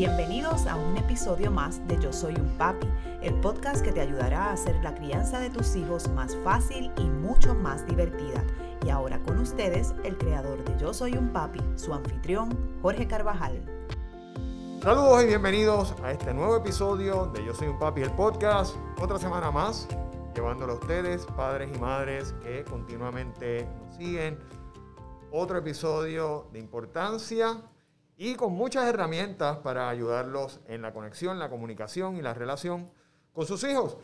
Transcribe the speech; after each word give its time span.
Bienvenidos 0.00 0.66
a 0.66 0.76
un 0.76 0.96
episodio 0.96 1.50
más 1.50 1.86
de 1.86 2.00
Yo 2.00 2.10
Soy 2.10 2.34
un 2.34 2.56
Papi, 2.56 2.88
el 3.20 3.38
podcast 3.42 3.84
que 3.84 3.92
te 3.92 4.00
ayudará 4.00 4.46
a 4.46 4.52
hacer 4.52 4.74
la 4.82 4.94
crianza 4.94 5.40
de 5.40 5.50
tus 5.50 5.76
hijos 5.76 6.08
más 6.12 6.34
fácil 6.42 6.90
y 6.96 7.02
mucho 7.02 7.54
más 7.54 7.86
divertida. 7.86 8.42
Y 8.82 8.88
ahora 8.88 9.22
con 9.24 9.38
ustedes, 9.38 9.92
el 10.02 10.16
creador 10.16 10.64
de 10.64 10.80
Yo 10.80 10.94
Soy 10.94 11.18
un 11.18 11.34
Papi, 11.34 11.60
su 11.76 11.92
anfitrión, 11.92 12.48
Jorge 12.80 13.06
Carvajal. 13.06 13.62
Saludos 14.82 15.22
y 15.22 15.26
bienvenidos 15.26 15.94
a 16.02 16.12
este 16.12 16.32
nuevo 16.32 16.56
episodio 16.56 17.26
de 17.26 17.44
Yo 17.44 17.54
Soy 17.54 17.68
un 17.68 17.78
Papi, 17.78 18.00
el 18.00 18.12
podcast. 18.12 18.76
Otra 19.02 19.18
semana 19.18 19.50
más, 19.50 19.86
llevándolo 20.34 20.72
a 20.72 20.76
ustedes, 20.76 21.26
padres 21.36 21.68
y 21.76 21.78
madres 21.78 22.34
que 22.42 22.64
continuamente 22.64 23.68
nos 23.78 23.96
siguen. 23.96 24.38
Otro 25.30 25.58
episodio 25.58 26.46
de 26.54 26.58
importancia 26.58 27.62
y 28.22 28.34
con 28.34 28.52
muchas 28.52 28.86
herramientas 28.86 29.56
para 29.60 29.88
ayudarlos 29.88 30.60
en 30.66 30.82
la 30.82 30.92
conexión, 30.92 31.38
la 31.38 31.48
comunicación 31.48 32.18
y 32.18 32.20
la 32.20 32.34
relación 32.34 32.90
con 33.32 33.46
sus 33.46 33.64
hijos. 33.64 33.96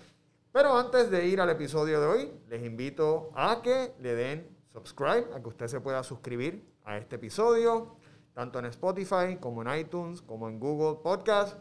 Pero 0.52 0.74
antes 0.74 1.11
de 1.11 1.27
ir 1.27 1.38
al 1.38 1.51
episodio 1.51 2.01
de 2.01 2.07
hoy, 2.07 2.33
les 2.48 2.65
invito 2.65 3.30
a 3.34 3.60
que 3.60 3.93
le 4.01 4.15
den 4.15 4.57
subscribe, 4.73 5.27
a 5.34 5.43
que 5.43 5.48
usted 5.48 5.66
se 5.66 5.80
pueda 5.83 6.02
suscribir 6.02 6.66
a 6.84 6.97
este 6.97 7.16
episodio, 7.16 7.98
tanto 8.33 8.59
en 8.59 8.65
Spotify 8.65 9.37
como 9.38 9.60
en 9.60 9.80
iTunes, 9.80 10.23
como 10.23 10.48
en 10.48 10.59
Google 10.59 11.02
Podcast. 11.02 11.59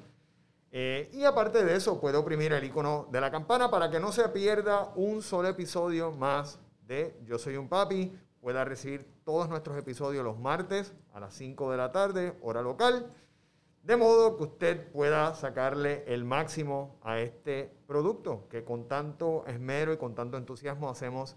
Eh, 0.72 1.10
y 1.12 1.26
aparte 1.26 1.62
de 1.62 1.76
eso, 1.76 2.00
puede 2.00 2.16
oprimir 2.16 2.54
el 2.54 2.64
icono 2.64 3.10
de 3.12 3.20
la 3.20 3.32
campana 3.32 3.70
para 3.70 3.92
que 3.92 4.00
no 4.00 4.14
se 4.14 4.30
pierda 4.30 4.94
un 4.96 5.22
solo 5.22 5.50
episodio 5.50 6.14
más 6.14 6.58
de 6.88 7.20
Yo 7.26 7.38
Soy 7.38 7.58
un 7.58 7.68
Papi 7.68 8.18
pueda 8.46 8.64
recibir 8.64 9.08
todos 9.24 9.50
nuestros 9.50 9.76
episodios 9.76 10.24
los 10.24 10.38
martes 10.38 10.94
a 11.16 11.20
las 11.20 11.34
5 11.34 11.72
de 11.72 11.78
la 11.78 11.92
tarde, 11.92 12.38
hora 12.44 12.62
local, 12.62 13.08
de 13.82 13.98
modo 13.98 14.38
que 14.38 14.44
usted 14.44 14.92
pueda 14.92 15.34
sacarle 15.34 16.04
el 16.06 16.26
máximo 16.26 17.00
a 17.02 17.18
este 17.18 17.76
producto 17.88 18.48
que 18.48 18.64
con 18.64 18.88
tanto 18.88 19.44
esmero 19.48 19.94
y 19.94 19.98
con 19.98 20.14
tanto 20.14 20.38
entusiasmo 20.38 20.92
hacemos 20.92 21.36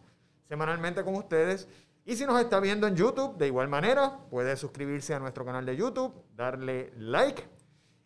semanalmente 0.50 1.02
con 1.02 1.14
ustedes. 1.14 1.66
Y 2.04 2.16
si 2.16 2.26
nos 2.26 2.38
está 2.38 2.60
viendo 2.60 2.86
en 2.86 2.94
YouTube, 2.94 3.38
de 3.38 3.46
igual 3.46 3.68
manera, 3.68 4.18
puede 4.28 4.54
suscribirse 4.58 5.14
a 5.14 5.18
nuestro 5.18 5.46
canal 5.46 5.64
de 5.64 5.76
YouTube, 5.76 6.12
darle 6.36 6.92
like 6.98 7.42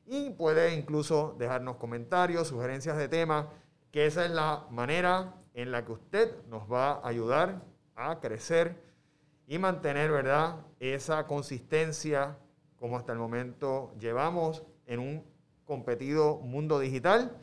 y 0.06 0.30
puede 0.30 0.76
incluso 0.76 1.34
dejarnos 1.40 1.74
comentarios, 1.74 2.46
sugerencias 2.46 2.96
de 2.96 3.08
temas, 3.08 3.46
que 3.90 4.06
esa 4.06 4.24
es 4.24 4.30
la 4.30 4.64
manera 4.70 5.34
en 5.54 5.72
la 5.72 5.84
que 5.84 5.90
usted 5.90 6.46
nos 6.46 6.70
va 6.70 7.00
a 7.00 7.08
ayudar 7.08 7.62
a 7.96 8.20
crecer 8.20 8.91
y 9.52 9.58
mantener, 9.58 10.10
¿verdad?, 10.10 10.56
esa 10.80 11.26
consistencia 11.26 12.38
como 12.76 12.96
hasta 12.96 13.12
el 13.12 13.18
momento 13.18 13.92
llevamos 14.00 14.62
en 14.86 14.98
un 14.98 15.24
competido 15.66 16.38
mundo 16.38 16.78
digital, 16.78 17.36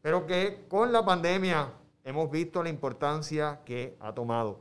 pero 0.00 0.26
que 0.28 0.64
con 0.68 0.92
la 0.92 1.04
pandemia 1.04 1.72
hemos 2.04 2.30
visto 2.30 2.62
la 2.62 2.68
importancia 2.68 3.62
que 3.64 3.96
ha 3.98 4.14
tomado. 4.14 4.60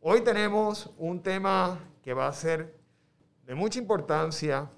Hoy 0.00 0.22
tenemos 0.22 0.90
un 0.98 1.22
tema 1.22 1.78
que 2.02 2.12
va 2.12 2.26
a 2.26 2.32
ser 2.32 2.76
de 3.44 3.54
mucha 3.54 3.78
importancia 3.78 4.68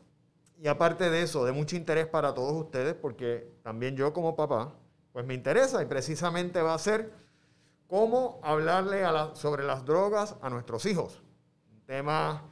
y 0.58 0.68
aparte 0.68 1.08
de 1.08 1.22
eso, 1.22 1.46
de 1.46 1.52
mucho 1.52 1.76
interés 1.76 2.08
para 2.08 2.34
todos 2.34 2.52
ustedes, 2.62 2.92
porque 2.92 3.50
también 3.62 3.96
yo 3.96 4.12
como 4.12 4.36
papá, 4.36 4.74
pues 5.14 5.24
me 5.24 5.32
interesa 5.32 5.82
y 5.82 5.86
precisamente 5.86 6.60
va 6.60 6.74
a 6.74 6.78
ser 6.78 7.10
cómo 7.86 8.38
hablarle 8.42 9.02
sobre 9.32 9.64
las 9.64 9.86
drogas 9.86 10.36
a 10.42 10.50
nuestros 10.50 10.84
hijos 10.84 11.22
tema 11.88 12.42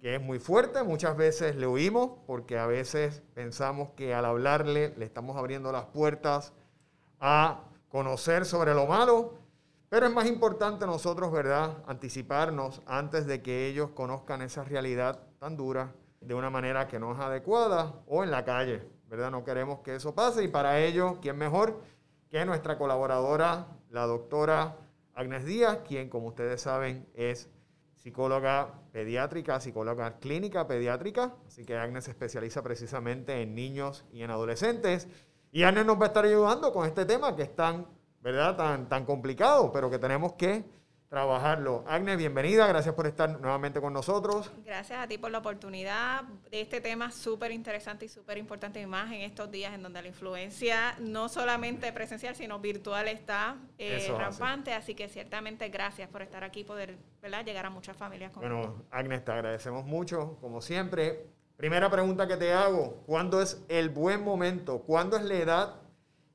que 0.00 0.14
es 0.14 0.22
muy 0.22 0.38
fuerte, 0.38 0.82
muchas 0.82 1.14
veces 1.14 1.56
le 1.56 1.66
oímos 1.66 2.12
porque 2.26 2.58
a 2.58 2.66
veces 2.66 3.22
pensamos 3.34 3.90
que 3.90 4.14
al 4.14 4.24
hablarle 4.24 4.94
le 4.96 5.04
estamos 5.04 5.36
abriendo 5.36 5.70
las 5.72 5.84
puertas 5.84 6.54
a 7.20 7.64
conocer 7.90 8.46
sobre 8.46 8.72
lo 8.72 8.86
malo, 8.86 9.34
pero 9.90 10.06
es 10.06 10.12
más 10.14 10.26
importante 10.26 10.86
nosotros, 10.86 11.30
¿verdad?, 11.30 11.82
anticiparnos 11.86 12.80
antes 12.86 13.26
de 13.26 13.42
que 13.42 13.66
ellos 13.66 13.90
conozcan 13.90 14.40
esa 14.40 14.64
realidad 14.64 15.20
tan 15.38 15.58
dura 15.58 15.92
de 16.22 16.32
una 16.32 16.48
manera 16.48 16.88
que 16.88 16.98
no 16.98 17.12
es 17.12 17.18
adecuada 17.18 17.92
o 18.06 18.24
en 18.24 18.30
la 18.30 18.46
calle, 18.46 18.88
¿verdad? 19.10 19.30
No 19.30 19.44
queremos 19.44 19.80
que 19.80 19.96
eso 19.96 20.14
pase 20.14 20.44
y 20.44 20.48
para 20.48 20.80
ello, 20.80 21.18
¿quién 21.20 21.36
mejor 21.36 21.82
que 22.30 22.42
nuestra 22.46 22.78
colaboradora, 22.78 23.66
la 23.90 24.06
doctora 24.06 24.76
Agnes 25.14 25.44
Díaz, 25.44 25.80
quien, 25.86 26.08
como 26.08 26.28
ustedes 26.28 26.62
saben, 26.62 27.06
es 27.12 27.50
psicóloga 27.98 28.74
pediátrica, 28.92 29.60
psicóloga 29.60 30.18
clínica 30.18 30.66
pediátrica, 30.66 31.34
así 31.46 31.64
que 31.64 31.76
Agnes 31.76 32.04
se 32.04 32.12
especializa 32.12 32.62
precisamente 32.62 33.42
en 33.42 33.54
niños 33.54 34.04
y 34.12 34.22
en 34.22 34.30
adolescentes. 34.30 35.08
Y 35.50 35.64
Agnes 35.64 35.84
nos 35.84 36.00
va 36.00 36.04
a 36.04 36.08
estar 36.08 36.24
ayudando 36.24 36.72
con 36.72 36.86
este 36.86 37.04
tema 37.04 37.34
que 37.34 37.42
es 37.42 37.54
tan, 37.54 37.86
¿verdad? 38.22 38.56
Tan, 38.56 38.88
tan 38.88 39.04
complicado, 39.04 39.72
pero 39.72 39.90
que 39.90 39.98
tenemos 39.98 40.34
que 40.34 40.64
trabajarlo. 41.08 41.84
Agnes, 41.86 42.18
bienvenida, 42.18 42.66
gracias 42.66 42.94
por 42.94 43.06
estar 43.06 43.40
nuevamente 43.40 43.80
con 43.80 43.92
nosotros. 43.92 44.52
Gracias 44.64 44.98
a 44.98 45.08
ti 45.08 45.16
por 45.16 45.30
la 45.30 45.38
oportunidad 45.38 46.24
de 46.50 46.60
este 46.60 46.80
tema 46.80 47.10
súper 47.10 47.50
interesante 47.50 48.04
y 48.04 48.08
súper 48.08 48.36
importante 48.36 48.80
y 48.80 48.86
más 48.86 49.10
en 49.12 49.22
estos 49.22 49.50
días 49.50 49.72
en 49.72 49.82
donde 49.82 50.02
la 50.02 50.08
influencia 50.08 50.94
no 51.00 51.30
solamente 51.30 51.92
presencial, 51.92 52.36
sino 52.36 52.58
virtual 52.58 53.08
está 53.08 53.56
eh, 53.78 54.12
rampante, 54.16 54.74
así. 54.74 54.94
que 54.94 55.08
ciertamente 55.08 55.68
gracias 55.70 56.08
por 56.10 56.20
estar 56.20 56.44
aquí 56.44 56.60
y 56.60 56.64
poder 56.64 56.98
llegar 57.44 57.66
a 57.66 57.70
muchas 57.70 57.96
familias. 57.96 58.34
bueno, 58.34 58.84
Agnes, 58.90 59.24
te 59.24 59.32
agradecemos 59.32 59.84
mucho, 59.86 60.36
como 60.40 60.60
siempre. 60.60 61.26
Primera 61.56 61.90
pregunta 61.90 62.28
que 62.28 62.36
te 62.36 62.52
hago, 62.52 63.02
¿cuándo 63.06 63.40
es 63.40 63.64
el 63.68 63.88
buen 63.88 64.22
momento? 64.22 64.80
¿Cuándo 64.82 65.16
es 65.16 65.24
la 65.24 65.34
edad 65.34 65.74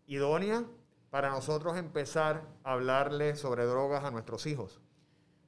idónea 0.05 0.65
para 1.13 1.29
nosotros 1.29 1.77
empezar 1.77 2.41
a 2.63 2.71
hablarle 2.71 3.35
sobre 3.35 3.65
drogas 3.65 4.03
a 4.03 4.09
nuestros 4.09 4.47
hijos? 4.47 4.81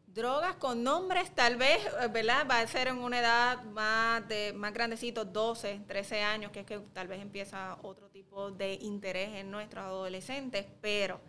Drogas 0.06 0.58
con 0.58 0.84
nombres, 0.84 1.34
tal 1.34 1.56
vez, 1.58 1.80
¿verdad? 2.12 2.46
Va 2.48 2.60
a 2.60 2.68
ser 2.68 2.90
en 2.90 3.00
una 3.00 3.20
edad 3.20 3.64
más 3.64 4.28
de 4.28 4.54
más 4.54 4.72
grandecito, 4.76 5.26
12, 5.26 5.82
13 5.88 6.22
años, 6.22 6.52
que 6.52 6.60
es 6.60 6.66
que 6.68 6.78
tal 6.94 7.08
vez 7.08 7.20
empieza 7.20 7.80
otro 7.82 8.12
tipo 8.12 8.52
de 8.52 8.76
interés 8.76 9.30
en 9.38 9.50
nuestros 9.50 9.86
adolescentes, 9.86 10.68
pero 10.82 11.20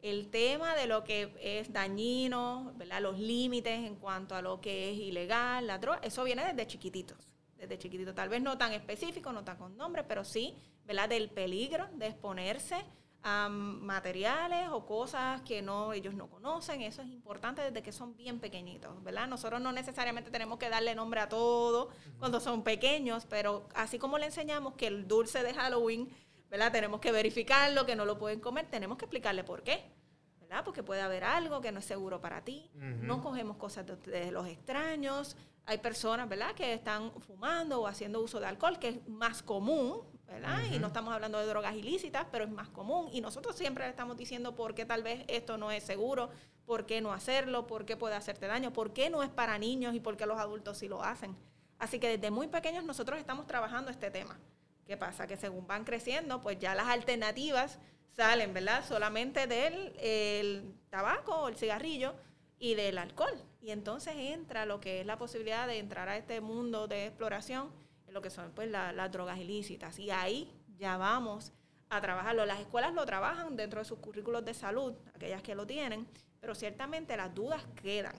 el 0.00 0.30
tema 0.30 0.74
de 0.76 0.86
lo 0.86 1.04
que 1.04 1.34
es 1.42 1.70
dañino, 1.70 2.72
¿verdad? 2.76 3.02
Los 3.02 3.18
límites 3.18 3.86
en 3.86 3.96
cuanto 3.96 4.34
a 4.34 4.40
lo 4.40 4.62
que 4.62 4.92
es 4.92 4.96
ilegal, 4.96 5.66
la 5.66 5.76
droga, 5.76 6.00
eso 6.02 6.24
viene 6.24 6.42
desde 6.46 6.66
chiquititos, 6.66 7.28
desde 7.58 7.76
chiquititos, 7.76 8.14
tal 8.14 8.30
vez 8.30 8.40
no 8.40 8.56
tan 8.56 8.72
específico, 8.72 9.30
no 9.30 9.44
tan 9.44 9.58
con 9.58 9.76
nombre, 9.76 10.04
pero 10.04 10.24
sí, 10.24 10.56
¿verdad? 10.86 11.10
Del 11.10 11.28
peligro 11.28 11.86
de 11.92 12.06
exponerse 12.06 12.82
a 13.26 13.48
materiales 13.48 14.68
o 14.70 14.84
cosas 14.84 15.40
que 15.40 15.62
no 15.62 15.94
ellos 15.94 16.14
no 16.14 16.28
conocen. 16.28 16.82
Eso 16.82 17.00
es 17.00 17.08
importante 17.08 17.62
desde 17.62 17.82
que 17.82 17.90
son 17.90 18.14
bien 18.16 18.38
pequeñitos, 18.38 19.02
¿verdad? 19.02 19.26
Nosotros 19.26 19.62
no 19.62 19.72
necesariamente 19.72 20.30
tenemos 20.30 20.58
que 20.58 20.68
darle 20.68 20.94
nombre 20.94 21.20
a 21.20 21.28
todo 21.28 21.88
cuando 22.18 22.38
son 22.38 22.62
pequeños, 22.62 23.24
pero 23.24 23.66
así 23.74 23.98
como 23.98 24.18
le 24.18 24.26
enseñamos 24.26 24.74
que 24.74 24.88
el 24.88 25.08
dulce 25.08 25.42
de 25.42 25.54
Halloween, 25.54 26.10
¿verdad? 26.50 26.70
Tenemos 26.70 27.00
que 27.00 27.12
verificarlo, 27.12 27.86
que 27.86 27.96
no 27.96 28.04
lo 28.04 28.18
pueden 28.18 28.40
comer, 28.40 28.66
tenemos 28.66 28.98
que 28.98 29.06
explicarle 29.06 29.42
por 29.42 29.62
qué. 29.62 29.90
¿verdad? 30.38 30.62
Porque 30.62 30.82
puede 30.82 31.00
haber 31.00 31.24
algo 31.24 31.62
que 31.62 31.72
no 31.72 31.78
es 31.78 31.86
seguro 31.86 32.20
para 32.20 32.44
ti. 32.44 32.70
No 32.74 33.22
cogemos 33.22 33.56
cosas 33.56 33.86
de, 33.86 34.30
los 34.30 34.46
extraños. 34.46 35.34
Hay 35.64 35.78
personas, 35.78 36.28
¿verdad?, 36.28 36.54
que 36.54 36.74
están 36.74 37.10
fumando 37.22 37.80
o 37.80 37.86
haciendo 37.86 38.20
uso 38.20 38.38
de 38.38 38.46
alcohol, 38.46 38.78
que 38.78 38.88
es 38.88 39.08
más 39.08 39.42
común, 39.42 40.02
¿verdad? 40.26 40.62
Y 40.70 40.78
no 40.78 40.88
estamos 40.88 41.12
hablando 41.14 41.38
de 41.38 41.46
drogas 41.46 41.74
ilícitas, 41.74 42.26
pero 42.30 42.44
es 42.44 42.50
más 42.50 42.68
común. 42.68 43.08
Y 43.12 43.20
nosotros 43.20 43.56
siempre 43.56 43.84
le 43.84 43.90
estamos 43.90 44.16
diciendo 44.16 44.54
por 44.54 44.74
qué 44.74 44.84
tal 44.84 45.02
vez 45.02 45.24
esto 45.28 45.58
no 45.58 45.70
es 45.70 45.84
seguro, 45.84 46.30
por 46.66 46.86
qué 46.86 47.00
no 47.00 47.12
hacerlo, 47.12 47.66
por 47.66 47.84
qué 47.84 47.96
puede 47.96 48.14
hacerte 48.14 48.46
daño, 48.46 48.72
por 48.72 48.92
qué 48.92 49.10
no 49.10 49.22
es 49.22 49.30
para 49.30 49.58
niños 49.58 49.94
y 49.94 50.00
por 50.00 50.16
qué 50.16 50.26
los 50.26 50.38
adultos 50.38 50.78
sí 50.78 50.88
lo 50.88 51.02
hacen. 51.02 51.36
Así 51.78 51.98
que 51.98 52.08
desde 52.08 52.30
muy 52.30 52.48
pequeños 52.48 52.84
nosotros 52.84 53.18
estamos 53.18 53.46
trabajando 53.46 53.90
este 53.90 54.10
tema. 54.10 54.38
¿Qué 54.86 54.96
pasa? 54.96 55.26
Que 55.26 55.36
según 55.36 55.66
van 55.66 55.84
creciendo, 55.84 56.40
pues 56.40 56.58
ya 56.58 56.74
las 56.74 56.88
alternativas 56.88 57.78
salen, 58.12 58.54
¿verdad? 58.54 58.84
Solamente 58.86 59.46
del 59.46 59.94
el 59.98 60.74
tabaco 60.90 61.34
o 61.34 61.48
el 61.48 61.56
cigarrillo 61.56 62.14
y 62.58 62.74
del 62.74 62.98
alcohol. 62.98 63.34
Y 63.60 63.70
entonces 63.70 64.14
entra 64.16 64.66
lo 64.66 64.80
que 64.80 65.00
es 65.00 65.06
la 65.06 65.18
posibilidad 65.18 65.66
de 65.66 65.78
entrar 65.78 66.08
a 66.08 66.16
este 66.16 66.40
mundo 66.40 66.86
de 66.86 67.06
exploración 67.06 67.70
lo 68.14 68.22
que 68.22 68.30
son 68.30 68.52
pues 68.52 68.70
las 68.70 69.12
drogas 69.12 69.38
ilícitas. 69.38 69.98
Y 69.98 70.10
ahí 70.10 70.48
ya 70.78 70.96
vamos 70.96 71.52
a 71.90 72.00
trabajarlo. 72.00 72.46
Las 72.46 72.60
escuelas 72.60 72.94
lo 72.94 73.04
trabajan 73.04 73.56
dentro 73.56 73.80
de 73.80 73.84
sus 73.84 73.98
currículos 73.98 74.44
de 74.44 74.54
salud, 74.54 74.94
aquellas 75.14 75.42
que 75.42 75.54
lo 75.54 75.66
tienen, 75.66 76.06
pero 76.40 76.54
ciertamente 76.54 77.16
las 77.16 77.34
dudas 77.34 77.62
quedan. 77.82 78.14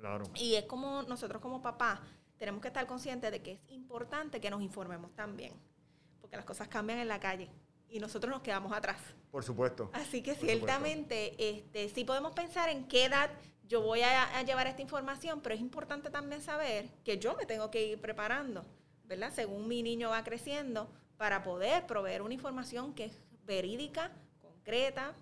Claro. 0.00 0.24
Y 0.34 0.54
es 0.54 0.64
como 0.64 1.02
nosotros 1.02 1.40
como 1.40 1.62
papás 1.62 2.00
tenemos 2.38 2.60
que 2.60 2.68
estar 2.68 2.86
conscientes 2.86 3.30
de 3.30 3.42
que 3.42 3.52
es 3.52 3.60
importante 3.68 4.40
que 4.40 4.50
nos 4.50 4.62
informemos 4.62 5.14
también, 5.14 5.52
porque 6.20 6.36
las 6.36 6.44
cosas 6.44 6.66
cambian 6.66 6.98
en 6.98 7.08
la 7.08 7.20
calle 7.20 7.50
y 7.88 8.00
nosotros 8.00 8.30
nos 8.32 8.42
quedamos 8.42 8.72
atrás. 8.72 8.98
Por 9.30 9.44
supuesto. 9.44 9.90
Así 9.92 10.22
que 10.22 10.34
ciertamente 10.34 11.34
este, 11.38 11.88
sí 11.90 12.04
podemos 12.04 12.32
pensar 12.32 12.70
en 12.70 12.88
qué 12.88 13.04
edad 13.04 13.30
yo 13.66 13.82
voy 13.82 14.02
a 14.02 14.42
llevar 14.42 14.66
esta 14.66 14.82
información, 14.82 15.40
pero 15.42 15.54
es 15.54 15.60
importante 15.60 16.10
también 16.10 16.42
saber 16.42 16.88
que 17.02 17.18
yo 17.18 17.34
me 17.34 17.46
tengo 17.46 17.70
que 17.70 17.86
ir 17.86 18.00
preparando. 18.00 18.64
¿Verdad? 19.06 19.32
Según 19.34 19.68
mi 19.68 19.82
niño 19.82 20.10
va 20.10 20.24
creciendo, 20.24 20.88
para 21.16 21.42
poder 21.42 21.86
proveer 21.86 22.22
una 22.22 22.34
información 22.34 22.94
que 22.94 23.06
es 23.06 23.18
verídica, 23.46 24.10
concreta 24.40 25.12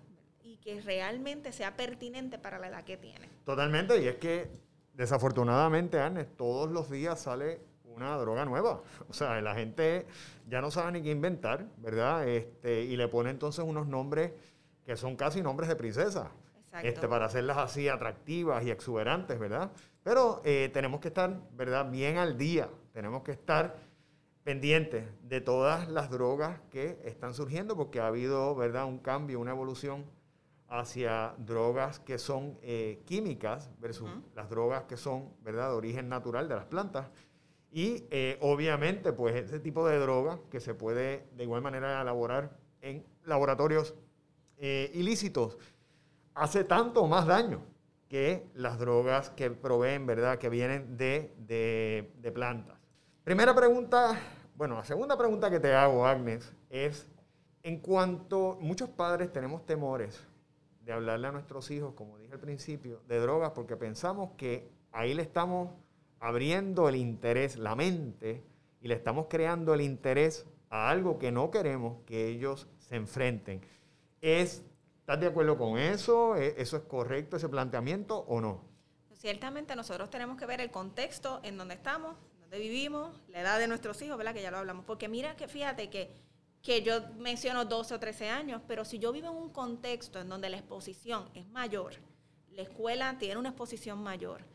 y 0.41 0.57
que 0.57 0.81
realmente 0.81 1.51
sea 1.51 1.75
pertinente 1.75 2.37
para 2.37 2.59
la 2.59 2.67
edad 2.67 2.83
que 2.83 2.97
tiene. 2.97 3.29
Totalmente, 3.45 4.01
y 4.01 4.07
es 4.07 4.15
que 4.15 4.49
desafortunadamente, 4.93 5.99
Anne, 5.99 6.25
todos 6.25 6.69
los 6.71 6.89
días 6.89 7.21
sale 7.21 7.61
una 7.83 8.17
droga 8.17 8.45
nueva. 8.45 8.81
O 9.09 9.13
sea, 9.13 9.39
la 9.41 9.55
gente 9.55 10.05
ya 10.47 10.61
no 10.61 10.71
sabe 10.71 10.93
ni 10.93 11.01
qué 11.03 11.11
inventar, 11.11 11.65
¿verdad? 11.77 12.27
Este, 12.27 12.83
y 12.83 12.95
le 12.95 13.07
pone 13.07 13.29
entonces 13.29 13.63
unos 13.63 13.87
nombres 13.87 14.31
que 14.85 14.97
son 14.97 15.15
casi 15.15 15.41
nombres 15.41 15.69
de 15.69 15.75
princesa. 15.75 16.31
Este, 16.81 17.07
para 17.07 17.27
hacerlas 17.27 17.57
así 17.57 17.87
atractivas 17.87 18.65
y 18.65 18.71
exuberantes, 18.71 19.37
¿verdad? 19.37 19.71
Pero 20.01 20.41
eh, 20.43 20.71
tenemos 20.73 21.01
que 21.01 21.09
estar, 21.09 21.39
¿verdad? 21.51 21.89
Bien 21.91 22.17
al 22.17 22.35
día. 22.35 22.67
Tenemos 22.93 23.23
que 23.23 23.33
estar 23.33 23.75
pendientes 24.43 25.05
de 25.23 25.41
todas 25.41 25.89
las 25.89 26.09
drogas 26.09 26.61
que 26.69 26.99
están 27.03 27.33
surgiendo 27.33 27.75
porque 27.75 27.99
ha 27.99 28.07
habido, 28.07 28.55
¿verdad? 28.55 28.85
Un 28.85 28.99
cambio, 28.99 29.39
una 29.39 29.51
evolución 29.51 30.05
hacia 30.69 31.35
drogas 31.37 31.99
que 31.99 32.17
son 32.17 32.57
eh, 32.61 33.01
químicas 33.05 33.69
versus 33.79 34.09
las 34.35 34.49
drogas 34.49 34.83
que 34.83 34.95
son, 34.95 35.33
¿verdad? 35.41 35.69
De 35.69 35.75
origen 35.75 36.07
natural 36.07 36.47
de 36.47 36.55
las 36.55 36.65
plantas. 36.65 37.09
Y 37.71 38.05
eh, 38.11 38.37
obviamente, 38.41 39.11
pues 39.11 39.35
ese 39.35 39.59
tipo 39.59 39.87
de 39.87 39.97
droga 39.99 40.39
que 40.49 40.59
se 40.59 40.73
puede 40.73 41.27
de 41.35 41.43
igual 41.43 41.61
manera 41.61 42.01
elaborar 42.01 42.57
en 42.81 43.05
laboratorios 43.25 43.95
ilícitos 44.93 45.57
hace 46.35 46.63
tanto 46.63 47.05
más 47.07 47.25
daño 47.27 47.61
que 48.13 48.45
las 48.53 48.77
drogas 48.77 49.31
que 49.31 49.49
proveen, 49.49 50.05
¿verdad? 50.05 50.37
Que 50.37 50.49
vienen 50.49 50.97
de, 50.97 51.33
de, 51.39 52.31
plantas. 52.31 52.77
Primera 53.23 53.55
pregunta, 53.55 54.19
bueno, 54.55 54.75
la 54.75 54.83
segunda 54.83 55.17
pregunta 55.17 55.49
que 55.49 55.59
te 55.59 55.73
hago, 55.73 56.05
Agnes, 56.05 56.53
es 56.69 57.07
en 57.63 57.79
cuanto 57.79 58.57
muchos 58.59 58.89
padres 58.89 59.31
tenemos 59.31 59.65
temores 59.65 60.21
de 60.81 60.91
hablarle 60.91 61.27
a 61.27 61.31
nuestros 61.31 61.71
hijos, 61.71 61.93
como 61.93 62.17
dije 62.17 62.33
al 62.33 62.39
principio, 62.39 63.01
de 63.07 63.19
drogas, 63.19 63.51
porque 63.51 63.77
pensamos 63.77 64.31
que 64.35 64.69
ahí 64.91 65.13
le 65.13 65.21
estamos 65.21 65.69
abriendo 66.19 66.89
el 66.89 66.97
interés, 66.97 67.57
la 67.57 67.75
mente, 67.75 68.43
y 68.81 68.89
le 68.89 68.95
estamos 68.95 69.27
creando 69.29 69.73
el 69.73 69.81
interés 69.81 70.45
a 70.69 70.89
algo 70.89 71.17
que 71.17 71.31
no 71.31 71.49
queremos 71.49 72.01
que 72.05 72.27
ellos 72.27 72.67
se 72.77 72.97
enfrenten. 72.97 73.61
Es 74.19 74.65
¿Estás 75.03 75.19
de 75.19 75.27
acuerdo 75.27 75.57
con 75.57 75.77
eso? 75.77 76.37
¿E-, 76.37 76.55
¿Eso 76.57 76.77
es 76.77 76.83
correcto, 76.83 77.35
ese 77.35 77.49
planteamiento 77.49 78.19
o 78.19 78.39
no? 78.39 78.61
Ciertamente 79.11 79.75
nosotros 79.75 80.09
tenemos 80.09 80.37
que 80.37 80.45
ver 80.45 80.61
el 80.61 80.71
contexto 80.71 81.41
en 81.43 81.57
donde 81.57 81.75
estamos, 81.75 82.15
donde 82.53 82.69
vivimos, 82.69 83.19
la 83.29 83.41
edad 83.41 83.57
de 83.57 83.67
nuestros 83.67 83.99
hijos, 84.03 84.15
¿verdad? 84.15 84.31
Que 84.31 84.43
ya 84.43 84.51
lo 84.51 84.57
hablamos. 84.57 84.85
Porque 84.85 85.07
mira 85.07 85.35
que 85.35 85.47
fíjate 85.47 85.89
que, 85.89 86.13
que 86.61 86.83
yo 86.83 87.01
menciono 87.17 87.65
12 87.65 87.95
o 87.95 87.99
13 87.99 88.29
años, 88.29 88.61
pero 88.67 88.85
si 88.85 88.99
yo 88.99 89.11
vivo 89.11 89.29
en 89.29 89.35
un 89.35 89.49
contexto 89.49 90.21
en 90.21 90.29
donde 90.29 90.49
la 90.49 90.57
exposición 90.57 91.27
es 91.33 91.47
mayor, 91.47 91.95
la 92.51 92.61
escuela 92.61 93.17
tiene 93.17 93.37
una 93.37 93.49
exposición 93.49 94.03
mayor, 94.03 94.45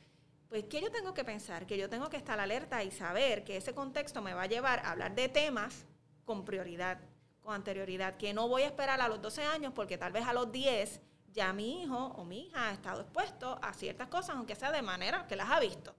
pues 0.48 0.64
¿qué 0.70 0.80
yo 0.80 0.92
tengo 0.92 1.12
que 1.12 1.24
pensar? 1.24 1.66
Que 1.66 1.76
yo 1.76 1.90
tengo 1.90 2.08
que 2.08 2.16
estar 2.16 2.38
alerta 2.38 2.84
y 2.84 2.92
saber 2.92 3.42
que 3.42 3.56
ese 3.56 3.74
contexto 3.74 4.22
me 4.22 4.32
va 4.32 4.42
a 4.42 4.46
llevar 4.46 4.78
a 4.78 4.92
hablar 4.92 5.16
de 5.16 5.28
temas 5.28 5.84
con 6.24 6.44
prioridad 6.44 7.00
anterioridad, 7.52 8.16
que 8.18 8.34
no 8.34 8.46
voy 8.46 8.62
a 8.62 8.66
esperar 8.66 9.00
a 9.00 9.08
los 9.08 9.22
12 9.22 9.42
años 9.42 9.72
porque 9.74 9.96
tal 9.96 10.12
vez 10.12 10.26
a 10.26 10.34
los 10.34 10.52
10 10.52 11.00
ya 11.32 11.52
mi 11.54 11.82
hijo 11.82 11.96
o 11.96 12.24
mi 12.24 12.46
hija 12.46 12.68
ha 12.68 12.72
estado 12.72 13.00
expuesto 13.00 13.58
a 13.62 13.72
ciertas 13.72 14.08
cosas, 14.08 14.36
aunque 14.36 14.54
sea 14.54 14.70
de 14.70 14.82
manera 14.82 15.26
que 15.26 15.34
las 15.34 15.50
ha 15.50 15.58
visto. 15.58 15.94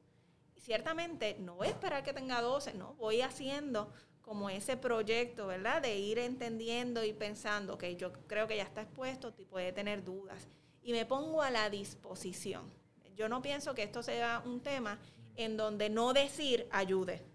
Y 0.70 0.72
ciertamente 0.72 1.36
no 1.40 1.56
voy 1.56 1.66
a 1.66 1.72
esperar 1.72 2.04
que 2.04 2.14
tenga 2.14 2.44
12, 2.44 2.76
no, 2.76 2.94
voy 3.00 3.22
haciendo 3.22 3.92
como 4.22 4.52
ese 4.52 4.78
proyecto, 4.78 5.48
¿verdad? 5.48 5.82
De 5.82 5.98
ir 5.98 6.20
entendiendo 6.20 7.04
y 7.04 7.12
pensando, 7.12 7.76
que 7.76 7.96
yo 7.96 8.14
creo 8.28 8.48
que 8.48 8.56
ya 8.56 8.66
está 8.66 8.84
expuesto, 8.84 9.34
puede 9.50 9.72
tener 9.72 10.04
dudas. 10.04 10.48
Y 10.84 10.92
me 10.92 11.08
pongo 11.08 11.42
a 11.42 11.50
la 11.50 11.72
disposición. 11.72 12.72
Yo 13.16 13.28
no 13.28 13.42
pienso 13.42 13.74
que 13.74 13.82
esto 13.82 14.04
sea 14.04 14.44
un 14.46 14.62
tema 14.62 15.00
en 15.38 15.58
donde 15.58 15.90
no 15.90 16.14
decir 16.14 16.68
ayude. 16.70 17.26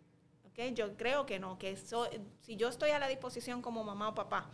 Yo 0.72 0.96
creo 0.96 1.26
que 1.26 1.40
no, 1.40 1.58
que 1.58 1.76
si 1.76 2.54
yo 2.54 2.68
estoy 2.68 2.90
a 2.90 3.00
la 3.00 3.08
disposición 3.08 3.62
como 3.62 3.82
mamá 3.82 4.10
o 4.10 4.14
papá 4.14 4.48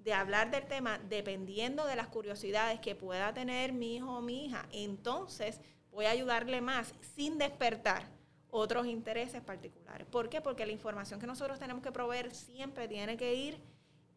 de 0.00 0.12
hablar 0.12 0.50
del 0.50 0.66
tema 0.66 0.98
dependiendo 1.08 1.86
de 1.86 1.94
las 1.94 2.08
curiosidades 2.08 2.80
que 2.80 2.96
pueda 2.96 3.32
tener 3.32 3.72
mi 3.72 3.94
hijo 3.94 4.10
o 4.10 4.22
mi 4.22 4.46
hija, 4.46 4.66
entonces 4.72 5.60
voy 5.92 6.06
a 6.06 6.10
ayudarle 6.10 6.60
más 6.60 6.92
sin 7.14 7.38
despertar 7.38 8.12
otros 8.56 8.86
intereses 8.86 9.42
particulares. 9.42 10.06
¿Por 10.06 10.28
qué? 10.28 10.40
Porque 10.40 10.64
la 10.64 10.70
información 10.70 11.18
que 11.18 11.26
nosotros 11.26 11.58
tenemos 11.58 11.82
que 11.82 11.90
proveer 11.90 12.32
siempre 12.32 12.86
tiene 12.86 13.16
que 13.16 13.34
ir 13.34 13.60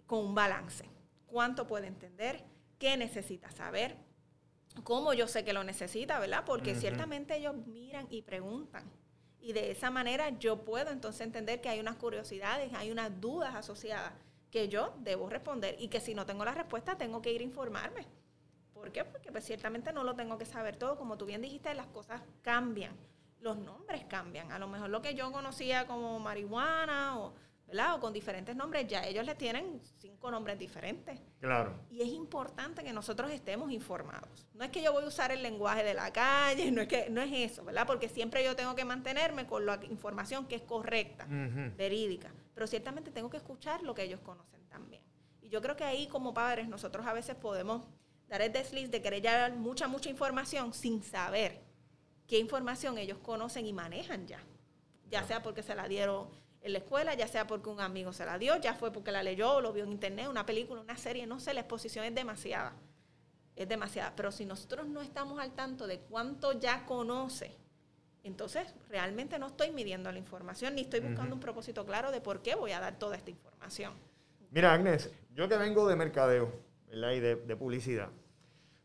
con 0.05 0.19
un 0.19 0.35
balance. 0.35 0.85
¿Cuánto 1.25 1.65
puede 1.65 1.87
entender? 1.87 2.43
¿Qué 2.77 2.95
necesita 2.97 3.49
saber? 3.49 3.97
¿Cómo 4.83 5.13
yo 5.13 5.27
sé 5.27 5.43
que 5.43 5.53
lo 5.53 5.63
necesita, 5.63 6.19
verdad? 6.19 6.43
Porque 6.45 6.75
ciertamente 6.75 7.35
ellos 7.35 7.55
miran 7.65 8.05
y 8.11 8.21
preguntan. 8.21 8.83
Y 9.41 9.53
de 9.53 9.71
esa 9.71 9.89
manera 9.89 10.29
yo 10.37 10.63
puedo 10.63 10.91
entonces 10.91 11.21
entender 11.21 11.59
que 11.59 11.69
hay 11.69 11.79
unas 11.79 11.95
curiosidades, 11.95 12.71
hay 12.75 12.91
unas 12.91 13.19
dudas 13.19 13.55
asociadas 13.55 14.13
que 14.51 14.69
yo 14.69 14.93
debo 14.99 15.31
responder 15.31 15.77
y 15.79 15.87
que 15.87 15.99
si 15.99 16.13
no 16.13 16.27
tengo 16.27 16.45
la 16.45 16.53
respuesta 16.53 16.95
tengo 16.95 17.23
que 17.23 17.31
ir 17.33 17.41
a 17.41 17.43
informarme. 17.43 18.05
¿Por 18.71 18.91
qué? 18.91 19.03
Porque 19.03 19.31
pues, 19.31 19.45
ciertamente 19.45 19.91
no 19.93 20.03
lo 20.03 20.13
tengo 20.13 20.37
que 20.37 20.45
saber 20.45 20.77
todo. 20.77 20.95
Como 20.95 21.17
tú 21.17 21.25
bien 21.25 21.41
dijiste, 21.41 21.73
las 21.73 21.87
cosas 21.87 22.21
cambian, 22.43 22.95
los 23.39 23.57
nombres 23.57 24.05
cambian. 24.05 24.51
A 24.51 24.59
lo 24.59 24.67
mejor 24.67 24.89
lo 24.89 25.01
que 25.01 25.15
yo 25.15 25.31
conocía 25.31 25.85
como 25.87 26.19
marihuana 26.19 27.19
o 27.19 27.33
¿verdad? 27.67 27.95
O 27.95 27.99
con 27.99 28.13
diferentes 28.13 28.55
nombres, 28.55 28.87
ya 28.87 29.05
ellos 29.05 29.25
le 29.25 29.35
tienen 29.35 29.81
cinco 29.99 30.31
nombres 30.31 30.57
diferentes. 30.57 31.19
Claro. 31.39 31.77
Y 31.89 32.01
es 32.01 32.07
importante 32.07 32.83
que 32.83 32.93
nosotros 32.93 33.29
estemos 33.29 33.71
informados. 33.71 34.47
No 34.53 34.63
es 34.63 34.71
que 34.71 34.81
yo 34.81 34.93
voy 34.93 35.03
a 35.03 35.07
usar 35.07 35.31
el 35.31 35.43
lenguaje 35.43 35.83
de 35.83 35.93
la 35.93 36.11
calle, 36.13 36.71
no 36.71 36.81
es 36.81 36.87
que 36.87 37.09
no 37.09 37.21
es 37.21 37.51
eso, 37.51 37.65
¿verdad? 37.65 37.85
Porque 37.85 38.07
siempre 38.07 38.43
yo 38.43 38.55
tengo 38.55 38.73
que 38.73 38.85
mantenerme 38.85 39.45
con 39.45 39.65
la 39.65 39.79
información 39.89 40.47
que 40.47 40.55
es 40.55 40.61
correcta, 40.61 41.27
verídica, 41.75 42.31
pero 42.53 42.67
ciertamente 42.67 43.11
tengo 43.11 43.29
que 43.29 43.37
escuchar 43.37 43.83
lo 43.83 43.93
que 43.93 44.03
ellos 44.03 44.21
conocen 44.21 44.65
también. 44.69 45.03
Y 45.41 45.49
yo 45.49 45.61
creo 45.61 45.75
que 45.75 45.83
ahí 45.83 46.07
como 46.07 46.33
padres 46.33 46.69
nosotros 46.69 47.05
a 47.05 47.11
veces 47.11 47.35
podemos 47.35 47.85
dar 48.29 48.41
el 48.41 48.51
desliz 48.51 48.89
de 48.89 49.01
querer 49.01 49.21
llevar 49.21 49.53
mucha 49.55 49.87
mucha 49.87 50.09
información 50.09 50.73
sin 50.73 51.03
saber 51.03 51.66
qué 52.27 52.37
información 52.39 52.97
ellos 52.97 53.17
conocen 53.19 53.65
y 53.65 53.73
manejan 53.73 54.27
ya. 54.27 54.39
Ya 55.09 55.23
sea 55.23 55.41
porque 55.41 55.63
se 55.63 55.73
la 55.75 55.87
dieron 55.87 56.27
en 56.61 56.73
la 56.73 56.79
escuela, 56.79 57.13
ya 57.13 57.27
sea 57.27 57.47
porque 57.47 57.69
un 57.69 57.79
amigo 57.79 58.11
se 58.13 58.25
la 58.25 58.37
dio, 58.37 58.57
ya 58.57 58.73
fue 58.73 58.91
porque 58.91 59.11
la 59.11 59.23
leyó, 59.23 59.61
lo 59.61 59.71
vio 59.73 59.85
en 59.85 59.91
internet, 59.91 60.27
una 60.29 60.45
película, 60.45 60.81
una 60.81 60.97
serie, 60.97 61.25
no 61.25 61.39
sé, 61.39 61.53
la 61.53 61.61
exposición 61.61 62.05
es 62.05 62.13
demasiada. 62.13 62.73
Es 63.55 63.67
demasiada. 63.67 64.13
Pero 64.15 64.31
si 64.31 64.45
nosotros 64.45 64.87
no 64.87 65.01
estamos 65.01 65.39
al 65.39 65.53
tanto 65.53 65.87
de 65.87 65.99
cuánto 66.01 66.59
ya 66.59 66.85
conoce, 66.85 67.55
entonces 68.23 68.75
realmente 68.89 69.39
no 69.39 69.47
estoy 69.47 69.71
midiendo 69.71 70.11
la 70.11 70.19
información 70.19 70.75
ni 70.75 70.81
estoy 70.81 70.99
buscando 70.99 71.33
un 71.33 71.39
propósito 71.39 71.85
claro 71.85 72.11
de 72.11 72.19
por 72.19 72.41
qué 72.41 72.55
voy 72.55 72.71
a 72.71 72.79
dar 72.79 72.99
toda 72.99 73.15
esta 73.15 73.31
información. 73.31 73.93
Mira, 74.51 74.73
Agnes, 74.73 75.09
yo 75.33 75.47
que 75.47 75.57
vengo 75.57 75.87
de 75.87 75.95
mercadeo 75.95 76.51
¿verdad? 76.87 77.11
y 77.11 77.19
de, 77.19 77.35
de 77.35 77.55
publicidad, 77.55 78.09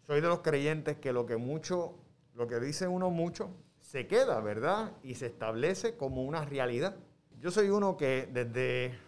soy 0.06 0.20
de 0.20 0.28
los 0.28 0.40
creyentes 0.40 0.96
que 0.98 1.12
lo 1.12 1.26
que 1.26 1.36
mucho, 1.36 1.98
lo 2.34 2.46
que 2.46 2.60
dice 2.60 2.88
uno 2.88 3.10
mucho, 3.10 3.50
se 3.80 4.06
queda, 4.06 4.40
¿verdad? 4.40 4.92
Y 5.02 5.16
se 5.16 5.26
establece 5.26 5.96
como 5.96 6.24
una 6.24 6.44
realidad. 6.44 6.96
Yo 7.38 7.50
soy 7.50 7.68
uno 7.68 7.96
que 7.96 8.28
desde, 8.32 8.98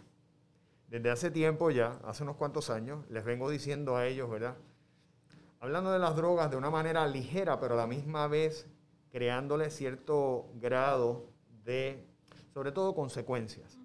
desde 0.89 1.11
hace 1.11 1.31
tiempo 1.31 1.71
ya, 1.71 2.01
hace 2.05 2.23
unos 2.23 2.37
cuantos 2.37 2.71
años, 2.71 3.05
les 3.09 3.25
vengo 3.25 3.49
diciendo 3.49 3.97
a 3.97 4.07
ellos, 4.07 4.29
¿verdad? 4.29 4.57
Hablando 5.61 5.93
de 5.93 5.99
las 5.99 6.15
drogas 6.17 6.51
de 6.51 6.57
una 6.57 6.71
manera 6.71 7.07
ligera, 7.07 7.59
pero 7.59 7.75
a 7.75 7.79
la 7.79 7.87
misma 7.87 8.29
vez 8.29 8.67
creándole 9.11 9.71
cierto 9.71 10.51
grado 10.57 11.31
de, 11.65 12.05
sobre 12.53 12.73
todo, 12.73 12.95
consecuencias. 12.95 13.79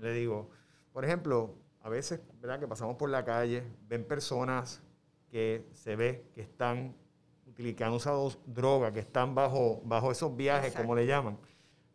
Le 0.00 0.12
digo, 0.12 0.50
por 0.92 1.04
ejemplo, 1.04 1.54
a 1.80 1.88
veces, 1.88 2.20
¿verdad? 2.40 2.58
Que 2.58 2.66
pasamos 2.66 2.96
por 2.96 3.08
la 3.08 3.24
calle, 3.24 3.62
ven 3.88 4.04
personas 4.04 4.82
que 5.30 5.66
se 5.72 5.96
ve 5.96 6.26
que 6.34 6.42
están 6.42 6.96
que 7.56 7.84
han 7.84 7.92
usado 7.92 8.32
droga, 8.46 8.92
que 8.92 9.00
están 9.00 9.34
bajo, 9.34 9.80
bajo 9.84 10.12
esos 10.12 10.36
viajes, 10.36 10.74
como 10.74 10.94
le 10.94 11.06
llaman. 11.06 11.38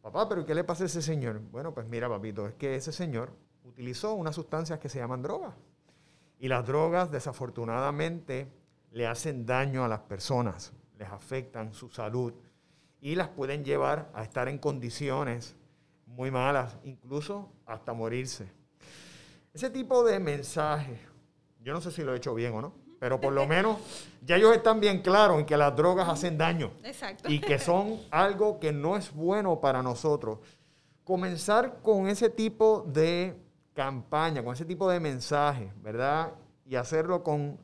Papá, 0.02 0.28
pero 0.28 0.46
¿qué 0.46 0.56
le 0.56 0.64
pasa 0.64 0.84
a 0.84 0.88
ese 0.88 1.02
señor? 1.02 1.40
Bueno, 1.52 1.74
pues 1.74 1.88
mira, 1.88 2.10
papito, 2.10 2.48
es 2.48 2.56
que 2.56 2.76
ese 2.76 2.92
señor 2.92 3.32
utilizó 3.64 4.14
unas 4.16 4.36
sustancias 4.36 4.80
que 4.80 4.90
se 4.90 5.00
llaman 5.00 5.22
drogas. 5.22 5.54
Y 6.40 6.48
las 6.48 6.66
drogas, 6.66 7.12
desafortunadamente, 7.12 8.48
le 8.92 9.06
hacen 9.06 9.46
daño 9.46 9.86
a 9.86 9.88
las 9.88 10.00
personas, 10.00 10.74
les 10.98 11.08
afectan 11.10 11.74
su 11.74 11.90
salud 11.90 12.34
y 13.00 13.16
las 13.16 13.30
pueden 13.30 13.64
llevar 13.64 14.10
a 14.14 14.24
estar 14.24 14.48
en 14.48 14.58
condiciones 14.58 15.56
muy 16.08 16.32
malas, 16.32 16.78
incluso 16.84 17.52
hasta 17.66 17.94
morirse. 17.94 18.52
Ese 19.54 19.70
tipo 19.70 20.04
de 20.04 20.20
mensaje, 20.20 21.00
yo 21.62 21.74
no 21.74 21.82
sé 21.82 21.92
si 21.92 22.04
lo 22.04 22.14
he 22.14 22.18
hecho 22.18 22.34
bien 22.34 22.54
o 22.54 22.62
no, 22.62 22.74
pero 23.02 23.20
por 23.20 23.34
lo 23.34 23.48
menos 23.48 23.78
ya 24.22 24.36
ellos 24.36 24.56
están 24.56 24.80
bien 24.80 25.02
claros 25.02 25.40
en 25.40 25.46
que 25.48 25.58
las 25.58 25.76
drogas 25.76 26.08
hacen 26.08 26.38
daño. 26.38 26.72
Exacto. 26.84 27.32
Y 27.32 27.40
que 27.40 27.58
son 27.58 28.00
algo 28.12 28.60
que 28.60 28.72
no 28.72 28.96
es 28.96 29.12
bueno 29.12 29.60
para 29.60 29.82
nosotros. 29.82 30.38
Comenzar 31.04 31.80
con 31.82 32.08
ese 32.08 32.30
tipo 32.30 32.86
de 32.88 33.36
campaña, 33.74 34.44
con 34.44 34.54
ese 34.54 34.66
tipo 34.66 34.88
de 34.88 35.00
mensaje, 35.00 35.74
¿verdad? 35.78 36.34
Y 36.64 36.76
hacerlo 36.76 37.24
con 37.24 37.58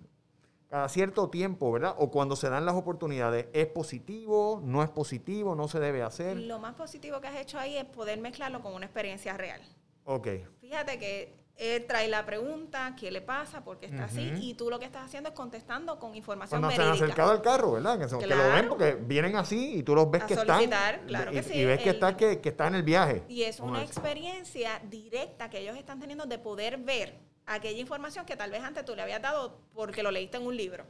cada 0.71 0.89
cierto 0.89 1.29
tiempo, 1.29 1.71
¿verdad? 1.71 1.93
O 1.99 2.09
cuando 2.09 2.35
se 2.35 2.49
dan 2.49 2.65
las 2.65 2.73
oportunidades, 2.73 3.45
¿es 3.53 3.67
positivo? 3.67 4.59
¿No 4.63 4.81
es 4.81 4.89
positivo? 4.89 5.53
¿No 5.53 5.67
se 5.67 5.79
debe 5.79 6.01
hacer? 6.01 6.35
Lo 6.37 6.57
más 6.57 6.73
positivo 6.73 7.21
que 7.21 7.27
has 7.27 7.37
hecho 7.37 7.59
ahí 7.59 7.77
es 7.77 7.85
poder 7.85 8.19
mezclarlo 8.19 8.63
con 8.63 8.73
una 8.73 8.87
experiencia 8.87 9.37
real. 9.37 9.61
Ok. 10.03 10.29
Fíjate 10.61 10.97
que 10.97 11.46
él 11.57 11.85
trae 11.87 12.07
la 12.07 12.25
pregunta, 12.25 12.95
¿qué 12.99 13.09
le 13.09 13.21
pasa? 13.21 13.63
¿Por 13.63 13.79
qué 13.79 13.87
está 13.87 14.05
así? 14.05 14.31
Y 14.41 14.53
tú 14.53 14.69
lo 14.69 14.77
que 14.77 14.85
estás 14.85 15.05
haciendo 15.05 15.29
es 15.29 15.35
contestando 15.35 15.97
con 15.97 16.15
información 16.15 16.61
Cuando 16.61 16.75
se 16.75 16.81
han 16.81 16.93
acercado 16.93 17.31
al 17.31 17.41
carro, 17.41 17.73
¿verdad? 17.73 17.97
Que, 18.19 18.27
lo 18.27 18.37
ven 18.53 18.69
porque 18.69 18.93
vienen 18.93 19.35
así 19.35 19.77
y 19.77 19.83
tú 19.83 19.95
los 19.95 20.09
ves 20.11 20.23
que 20.25 20.35
están. 20.35 20.69
Claro 21.07 21.31
que 21.31 21.43
y, 21.53 21.59
y 21.59 21.65
ves 21.65 21.81
que, 21.81 21.89
está, 21.89 22.15
que, 22.15 22.39
que, 22.41 22.49
está 22.49 22.67
en 22.67 22.75
el 22.75 22.83
viaje. 22.83 23.23
Y 23.27 23.43
es 23.43 23.59
una 23.59 23.81
experiencia 23.81 24.79
directa 24.83 25.49
que 25.49 25.59
ellos 25.59 25.75
están 25.77 25.99
teniendo 25.99 26.25
de 26.25 26.37
poder 26.37 26.77
ver 26.77 27.19
aquella 27.47 27.79
información 27.79 28.25
que 28.25 28.35
tal 28.35 28.51
vez 28.51 28.61
antes 28.61 28.85
tú 28.85 28.95
le 28.95 29.01
habías 29.01 29.21
dado 29.21 29.59
porque 29.73 30.03
lo 30.03 30.11
leíste 30.11 30.37
en 30.37 30.45
un 30.45 30.55
libro. 30.55 30.85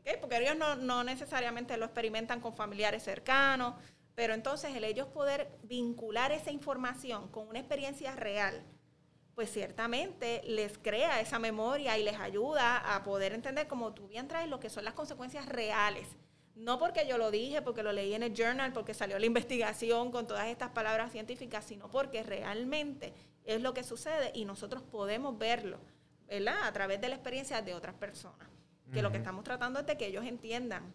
¿okay? 0.00 0.16
Porque 0.20 0.36
ellos 0.36 0.56
no, 0.56 0.76
no 0.76 1.04
necesariamente 1.04 1.76
lo 1.78 1.86
experimentan 1.86 2.40
con 2.40 2.52
familiares 2.52 3.02
cercanos, 3.02 3.76
pero 4.14 4.34
entonces 4.34 4.74
el 4.76 4.84
ellos 4.84 5.06
poder 5.06 5.58
vincular 5.62 6.32
esa 6.32 6.50
información 6.50 7.28
con 7.28 7.48
una 7.48 7.60
experiencia 7.60 8.14
real 8.14 8.62
pues 9.34 9.50
ciertamente 9.50 10.42
les 10.44 10.76
crea 10.78 11.20
esa 11.20 11.38
memoria 11.38 11.96
y 11.98 12.04
les 12.04 12.18
ayuda 12.18 12.94
a 12.94 13.02
poder 13.02 13.32
entender, 13.32 13.66
como 13.66 13.94
tú 13.94 14.06
bien 14.08 14.28
traes, 14.28 14.48
lo 14.48 14.60
que 14.60 14.70
son 14.70 14.84
las 14.84 14.94
consecuencias 14.94 15.46
reales. 15.46 16.06
No 16.54 16.78
porque 16.78 17.06
yo 17.06 17.16
lo 17.16 17.30
dije, 17.30 17.62
porque 17.62 17.82
lo 17.82 17.92
leí 17.92 18.12
en 18.12 18.22
el 18.22 18.34
journal, 18.34 18.72
porque 18.72 18.92
salió 18.92 19.18
la 19.18 19.26
investigación 19.32 20.10
con 20.10 20.26
todas 20.26 20.48
estas 20.48 20.70
palabras 20.70 21.12
científicas, 21.12 21.64
sino 21.64 21.90
porque 21.90 22.22
realmente 22.22 23.14
es 23.44 23.62
lo 23.62 23.72
que 23.72 23.82
sucede 23.82 24.30
y 24.34 24.44
nosotros 24.44 24.82
podemos 24.82 25.38
verlo, 25.38 25.78
¿verdad? 26.28 26.64
A 26.64 26.72
través 26.72 27.00
de 27.00 27.08
la 27.08 27.14
experiencia 27.14 27.62
de 27.62 27.74
otras 27.74 27.94
personas. 27.94 28.48
Que 28.92 29.00
lo 29.00 29.10
que 29.10 29.16
estamos 29.16 29.42
tratando 29.42 29.80
es 29.80 29.86
de 29.86 29.96
que 29.96 30.06
ellos 30.06 30.26
entiendan 30.26 30.92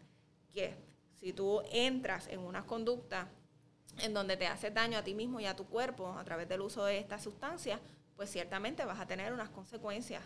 que 0.54 0.76
si 1.16 1.34
tú 1.34 1.64
entras 1.72 2.28
en 2.28 2.42
una 2.42 2.64
conducta 2.64 3.28
en 4.04 4.14
donde 4.14 4.38
te 4.38 4.46
haces 4.46 4.72
daño 4.72 5.00
a 5.00 5.04
ti 5.04 5.16
mismo 5.16 5.40
y 5.40 5.48
a 5.48 5.56
tu 5.56 5.66
cuerpo 5.66 6.08
a 6.10 6.24
través 6.24 6.48
del 6.48 6.62
uso 6.62 6.86
de 6.86 7.00
estas 7.00 7.24
sustancias, 7.24 7.80
pues 8.18 8.32
ciertamente 8.32 8.84
vas 8.84 9.00
a 9.00 9.08
tener 9.08 9.32
unas 9.32 9.50
consecuencias. 9.50 10.24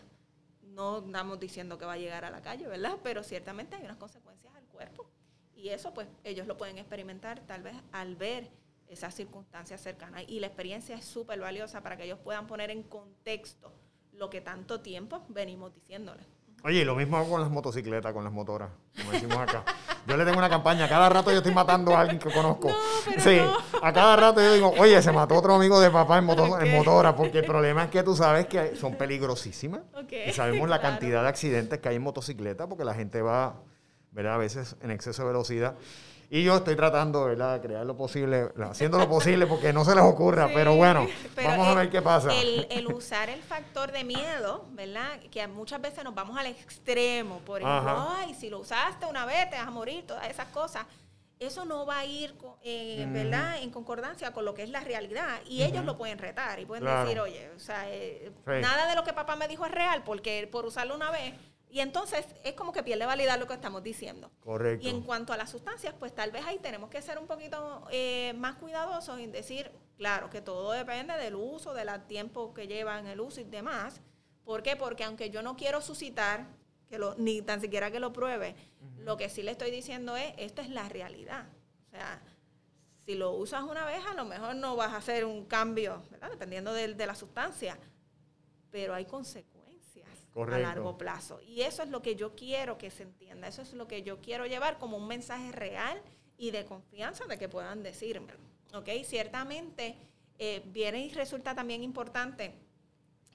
No 0.64 1.06
estamos 1.06 1.40
diciendo 1.40 1.78
que 1.78 1.86
va 1.86 1.94
a 1.94 1.98
llegar 1.98 2.26
a 2.26 2.32
la 2.32 2.42
calle, 2.42 2.66
¿verdad? 2.66 2.98
Pero 3.04 3.22
ciertamente 3.22 3.76
hay 3.76 3.84
unas 3.84 3.98
consecuencias 3.98 4.56
al 4.56 4.64
cuerpo. 4.66 5.12
Y 5.54 5.70
eso 5.70 5.94
pues 5.94 6.08
ellos 6.24 6.48
lo 6.48 6.58
pueden 6.58 6.78
experimentar 6.78 7.42
tal 7.42 7.62
vez 7.62 7.76
al 7.92 8.16
ver 8.16 8.50
esas 8.88 9.14
circunstancias 9.14 9.82
cercanas. 9.82 10.24
Y 10.28 10.40
la 10.40 10.48
experiencia 10.48 10.96
es 10.96 11.06
súper 11.06 11.40
valiosa 11.40 11.84
para 11.84 11.98
que 11.98 12.06
ellos 12.06 12.20
puedan 12.20 12.48
poner 12.48 12.72
en 12.72 12.84
contexto 12.84 13.74
lo 14.14 14.30
que 14.30 14.40
tanto 14.40 14.80
tiempo 14.80 15.26
venimos 15.28 15.74
diciéndoles. 15.76 16.26
Oye, 16.64 16.86
lo 16.86 16.96
mismo 16.96 17.18
hago 17.18 17.32
con 17.32 17.42
las 17.42 17.50
motocicletas, 17.50 18.14
con 18.14 18.24
las 18.24 18.32
motoras, 18.32 18.70
como 18.98 19.12
decimos 19.12 19.38
acá. 19.38 19.64
Yo 20.06 20.16
le 20.16 20.26
tengo 20.26 20.38
una 20.38 20.50
campaña, 20.50 20.88
cada 20.88 21.10
rato 21.10 21.32
yo 21.32 21.38
estoy 21.38 21.54
matando 21.54 21.96
a 21.96 22.02
alguien 22.02 22.20
que 22.20 22.32
conozco. 22.32 22.70
sí, 23.18 23.40
a 23.82 23.94
cada 23.94 24.16
rato 24.16 24.42
yo 24.42 24.54
digo, 24.54 24.74
oye, 24.78 25.02
se 25.02 25.12
mató 25.12 25.36
otro 25.36 25.56
amigo 25.56 25.80
de 25.80 25.90
papá 25.90 26.20
en, 26.20 26.26
motora, 26.26 27.16
porque 27.16 27.40
el 27.40 27.46
problema 27.46 27.86
es 27.86 27.90
que 27.90 28.04
tú 28.04 28.16
sabes 28.16 28.46
que 28.46 28.76
son 28.76 28.96
peligrosísimas. 28.96 29.82
Y 30.28 30.32
sabemos 30.34 30.70
la 30.70 30.80
cantidad 30.80 31.24
de 31.24 31.30
accidentes 31.30 31.80
que 31.80 31.90
hay 31.90 31.96
en 31.96 32.04
motocicleta, 32.04 32.68
porque 32.68 32.86
la 32.86 32.94
gente 32.94 33.22
va, 33.22 33.56
¿verdad? 34.12 34.36
A 34.36 34.38
veces 34.38 34.76
en 34.82 34.92
exceso 34.92 35.24
de 35.24 35.30
velocidad. 35.30 35.76
Y 36.34 36.46
yo 36.46 36.56
estoy 36.56 36.78
tratando, 36.78 37.26
¿verdad?, 37.26 37.56
de 37.56 37.68
crear 37.68 37.86
lo 37.86 37.98
posible, 37.98 38.54
haciendo 38.64 38.98
lo 38.98 39.10
posible 39.10 39.48
porque 39.48 39.74
no 39.74 39.84
se 39.84 39.94
les 39.94 40.04
ocurra, 40.06 40.48
pero 40.54 40.76
bueno, 40.78 41.06
vamos 41.36 41.68
a 41.68 41.76
ver 41.76 41.90
qué 41.90 42.02
pasa. 42.02 42.30
El, 42.34 42.88
usar 42.88 43.30
el 43.30 43.42
factor 43.42 43.92
de 43.92 44.06
miedo, 44.06 44.66
¿verdad?, 44.72 45.20
que 45.30 45.46
muchas 45.48 45.82
veces 45.82 46.06
nos 46.06 46.16
vamos 46.16 46.38
al 46.38 46.46
extremo, 46.46 47.40
por 47.40 47.62
ejemplo, 47.62 48.08
ay, 48.18 48.34
si 48.34 48.50
lo 48.50 48.60
usaste 48.60 49.08
una 49.08 49.26
vez 49.26 49.50
te 49.50 49.58
vas 49.58 49.68
a 49.68 49.72
morir, 49.72 50.08
todas 50.08 50.26
esas 50.30 50.48
cosas. 50.48 50.86
Eso 51.38 51.66
no 51.66 51.86
va 51.86 51.98
a 51.98 52.06
ir, 52.06 52.34
eh, 52.64 53.06
¿verdad?, 53.10 53.62
en 53.62 53.70
concordancia 53.70 54.32
con 54.32 54.46
lo 54.46 54.54
que 54.54 54.64
es 54.64 54.70
la 54.70 54.80
realidad. 54.80 55.42
Y 55.50 55.64
ellos 55.64 55.84
lo 55.84 55.98
pueden 55.98 56.18
retar 56.18 56.62
y 56.62 56.66
pueden 56.66 56.86
decir, 56.86 57.20
oye, 57.20 57.50
o 57.54 57.60
sea, 57.60 57.90
eh, 57.90 58.32
nada 58.46 58.88
de 58.88 58.96
lo 58.96 59.04
que 59.04 59.12
papá 59.12 59.36
me 59.36 59.50
dijo 59.50 59.66
es 59.66 59.72
real 59.72 60.04
porque 60.06 60.48
por 60.50 60.66
usarlo 60.66 60.96
una 60.96 61.12
vez 61.12 61.34
y 61.72 61.80
entonces 61.80 62.26
es 62.44 62.54
como 62.54 62.74
que 62.74 62.84
pierde 62.84 63.06
validad 63.06 63.40
lo 63.40 63.48
que 63.48 63.54
estamos 63.54 63.82
diciendo. 63.82 64.30
Correcto. 64.42 64.86
Y 64.86 64.90
en 64.90 65.02
cuanto 65.04 65.32
a 65.32 65.38
las 65.38 65.50
sustancias, 65.50 65.96
pues 65.98 66.14
tal 66.14 66.30
vez 66.30 66.46
ahí 66.46 66.60
tenemos 66.60 66.90
que 66.90 67.02
ser 67.02 67.18
un 67.18 67.28
poquito 67.28 67.88
eh, 67.92 68.34
más 68.36 68.58
cuidadosos 68.58 69.18
en 69.20 69.32
decir, 69.32 69.72
claro, 69.96 70.30
que 70.30 70.42
todo 70.42 70.74
depende 70.74 71.14
del 71.14 71.36
uso, 71.36 71.74
del 71.74 71.90
tiempo 72.08 72.54
que 72.54 72.68
lleva 72.68 73.00
en 73.00 73.08
el 73.08 73.22
uso 73.22 73.40
y 73.40 73.46
demás. 73.46 74.02
¿Por 74.44 74.64
qué? 74.64 74.76
Porque 74.76 75.06
aunque 75.06 75.30
yo 75.30 75.42
no 75.42 75.56
quiero 75.56 75.80
suscitar, 75.80 76.46
que 76.90 77.00
lo, 77.00 77.16
ni 77.16 77.42
tan 77.42 77.62
siquiera 77.62 77.90
que 77.90 78.02
lo 78.02 78.12
pruebe, 78.12 78.54
lo 78.98 79.16
que 79.16 79.30
sí 79.30 79.42
le 79.42 79.52
estoy 79.52 79.72
diciendo 79.72 80.18
es, 80.18 80.34
esta 80.38 80.62
es 80.62 80.70
la 80.70 80.90
realidad. 80.90 81.48
O 81.88 81.92
sea, 81.92 82.22
si 83.06 83.16
lo 83.16 83.32
usas 83.32 83.64
una 83.64 83.86
vez, 83.86 84.06
a 84.06 84.14
lo 84.14 84.26
mejor 84.26 84.56
no 84.56 84.76
vas 84.76 84.92
a 84.92 84.98
hacer 84.98 85.24
un 85.24 85.46
cambio, 85.46 86.04
¿verdad? 86.12 86.32
Dependiendo 86.32 86.74
de, 86.74 86.96
de 86.96 87.06
la 87.06 87.16
sustancia. 87.16 87.80
Pero 88.72 88.94
hay 88.94 89.06
consecuencias 89.06 89.51
a 90.36 90.60
largo 90.60 90.98
plazo. 90.98 91.42
Y 91.42 91.62
eso 91.62 91.84
es 91.84 91.90
lo 91.90 92.02
que 92.02 92.16
yo 92.16 92.36
quiero 92.36 92.78
que 92.78 92.90
se 92.90 93.04
entienda, 93.04 93.48
eso 93.48 93.62
es 93.62 93.74
lo 93.74 93.88
que 93.88 94.04
yo 94.04 94.20
quiero 94.22 94.46
llevar 94.46 94.78
como 94.78 94.98
un 94.98 95.08
mensaje 95.08 95.52
real 95.52 96.02
y 96.38 96.52
de 96.52 96.66
confianza 96.66 97.26
de 97.26 97.38
que 97.38 97.50
puedan 97.50 97.84
decírmelo. 97.84 98.40
¿Ok? 98.74 98.90
Ciertamente 99.04 99.98
eh, 100.40 100.64
viene 100.66 101.06
y 101.06 101.10
resulta 101.12 101.54
también 101.54 101.84
importante 101.84 102.56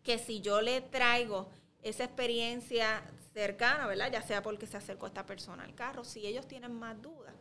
que 0.02 0.18
si 0.18 0.40
yo 0.40 0.62
le 0.62 0.80
traigo 0.80 1.50
esa 1.82 2.04
experiencia 2.04 3.02
cercana, 3.32 3.86
¿verdad? 3.86 4.10
Ya 4.10 4.22
sea 4.22 4.42
porque 4.42 4.66
se 4.66 4.76
acercó 4.76 5.06
esta 5.06 5.26
persona 5.26 5.64
al 5.64 5.74
carro, 5.74 6.04
si 6.04 6.26
ellos 6.26 6.48
tienen 6.48 6.72
más 6.72 7.00
dudas, 7.02 7.34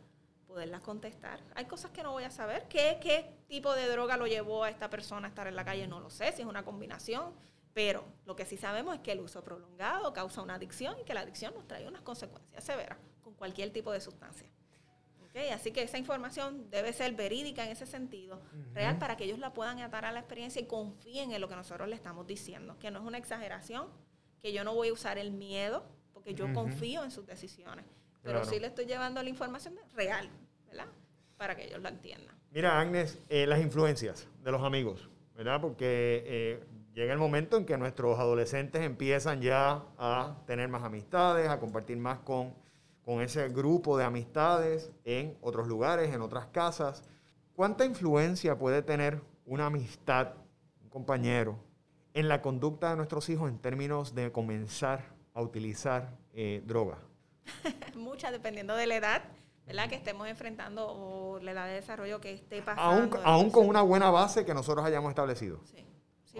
poderlas 0.46 0.82
contestar. 0.82 1.40
Hay 1.54 1.64
cosas 1.64 1.90
que 1.90 2.02
no 2.02 2.12
voy 2.12 2.24
a 2.24 2.30
saber. 2.30 2.68
¿Qué, 2.68 2.98
¿Qué 3.00 3.38
tipo 3.48 3.72
de 3.72 3.88
droga 3.88 4.16
lo 4.16 4.26
llevó 4.26 4.64
a 4.64 4.70
esta 4.70 4.90
persona 4.90 5.26
a 5.26 5.30
estar 5.30 5.46
en 5.46 5.56
la 5.56 5.64
calle? 5.64 5.86
No 5.86 6.00
lo 6.00 6.10
sé, 6.10 6.32
si 6.32 6.42
es 6.42 6.48
una 6.48 6.64
combinación 6.64 7.32
pero 7.76 8.06
lo 8.24 8.34
que 8.34 8.46
sí 8.46 8.56
sabemos 8.56 8.94
es 8.94 9.02
que 9.02 9.12
el 9.12 9.20
uso 9.20 9.44
prolongado 9.44 10.10
causa 10.14 10.40
una 10.40 10.54
adicción 10.54 10.96
y 10.98 11.04
que 11.04 11.12
la 11.12 11.20
adicción 11.20 11.52
nos 11.52 11.68
trae 11.68 11.86
unas 11.86 12.00
consecuencias 12.00 12.64
severas 12.64 12.96
con 13.20 13.34
cualquier 13.34 13.70
tipo 13.70 13.92
de 13.92 14.00
sustancia. 14.00 14.48
Así 15.52 15.72
que 15.72 15.82
esa 15.82 15.98
información 15.98 16.70
debe 16.70 16.94
ser 16.94 17.12
verídica 17.12 17.66
en 17.66 17.72
ese 17.72 17.84
sentido, 17.84 18.40
real, 18.72 18.96
para 18.96 19.18
que 19.18 19.24
ellos 19.24 19.38
la 19.38 19.52
puedan 19.52 19.80
atar 19.80 20.06
a 20.06 20.12
la 20.12 20.20
experiencia 20.20 20.62
y 20.62 20.64
confíen 20.64 21.32
en 21.32 21.40
lo 21.42 21.50
que 21.50 21.54
nosotros 21.54 21.86
le 21.86 21.96
estamos 21.96 22.26
diciendo, 22.26 22.78
que 22.78 22.90
no 22.90 23.00
es 23.00 23.04
una 23.04 23.18
exageración, 23.18 23.88
que 24.40 24.54
yo 24.54 24.64
no 24.64 24.74
voy 24.74 24.88
a 24.88 24.94
usar 24.94 25.18
el 25.18 25.32
miedo, 25.32 25.84
porque 26.14 26.32
yo 26.32 26.50
confío 26.54 27.04
en 27.04 27.10
sus 27.10 27.26
decisiones, 27.26 27.84
pero 28.22 28.42
sí 28.46 28.58
le 28.58 28.68
estoy 28.68 28.86
llevando 28.86 29.22
la 29.22 29.28
información 29.28 29.74
real, 29.92 30.30
¿verdad? 30.66 30.86
Para 31.36 31.54
que 31.54 31.66
ellos 31.66 31.82
la 31.82 31.90
entiendan. 31.90 32.34
Mira, 32.52 32.80
Agnes, 32.80 33.18
eh, 33.28 33.46
las 33.46 33.60
influencias 33.60 34.26
de 34.42 34.50
los 34.50 34.62
amigos, 34.62 35.10
¿verdad? 35.34 35.60
Porque 35.60 36.24
eh, 36.24 36.64
llega 36.96 37.12
el 37.12 37.18
momento 37.18 37.58
en 37.58 37.66
que 37.66 37.76
nuestros 37.76 38.18
adolescentes 38.18 38.82
empiezan 38.82 39.42
ya 39.42 39.84
a 39.98 40.38
tener 40.46 40.68
más 40.70 40.82
amistades, 40.82 41.50
a 41.50 41.60
compartir 41.60 41.98
más 41.98 42.20
con, 42.20 42.54
con 43.04 43.20
ese 43.20 43.50
grupo 43.50 43.98
de 43.98 44.04
amistades 44.04 44.90
en 45.04 45.36
otros 45.42 45.68
lugares, 45.68 46.12
en 46.14 46.22
otras 46.22 46.46
casas. 46.46 47.02
¿Cuánta 47.54 47.84
influencia 47.84 48.58
puede 48.58 48.80
tener 48.80 49.20
una 49.44 49.66
amistad, 49.66 50.32
un 50.82 50.88
compañero, 50.88 51.58
en 52.14 52.28
la 52.28 52.40
conducta 52.40 52.88
de 52.88 52.96
nuestros 52.96 53.28
hijos 53.28 53.50
en 53.50 53.58
términos 53.58 54.14
de 54.14 54.32
comenzar 54.32 55.04
a 55.34 55.42
utilizar 55.42 56.16
eh, 56.32 56.62
droga? 56.64 56.96
Mucha, 57.94 58.30
dependiendo 58.30 58.74
de 58.74 58.86
la 58.86 58.96
edad. 58.96 59.22
¿verdad? 59.66 59.88
que 59.88 59.96
estemos 59.96 60.28
enfrentando 60.28 60.86
o 60.88 61.40
la 61.40 61.50
edad 61.50 61.66
de 61.66 61.74
desarrollo 61.74 62.20
que 62.20 62.32
esté 62.32 62.62
pasando. 62.62 63.18
Aún, 63.18 63.26
aún 63.26 63.50
con 63.50 63.68
una 63.68 63.82
buena 63.82 64.10
base 64.10 64.46
que 64.46 64.54
nosotros 64.54 64.86
hayamos 64.86 65.10
establecido. 65.10 65.60
Sí 65.64 65.84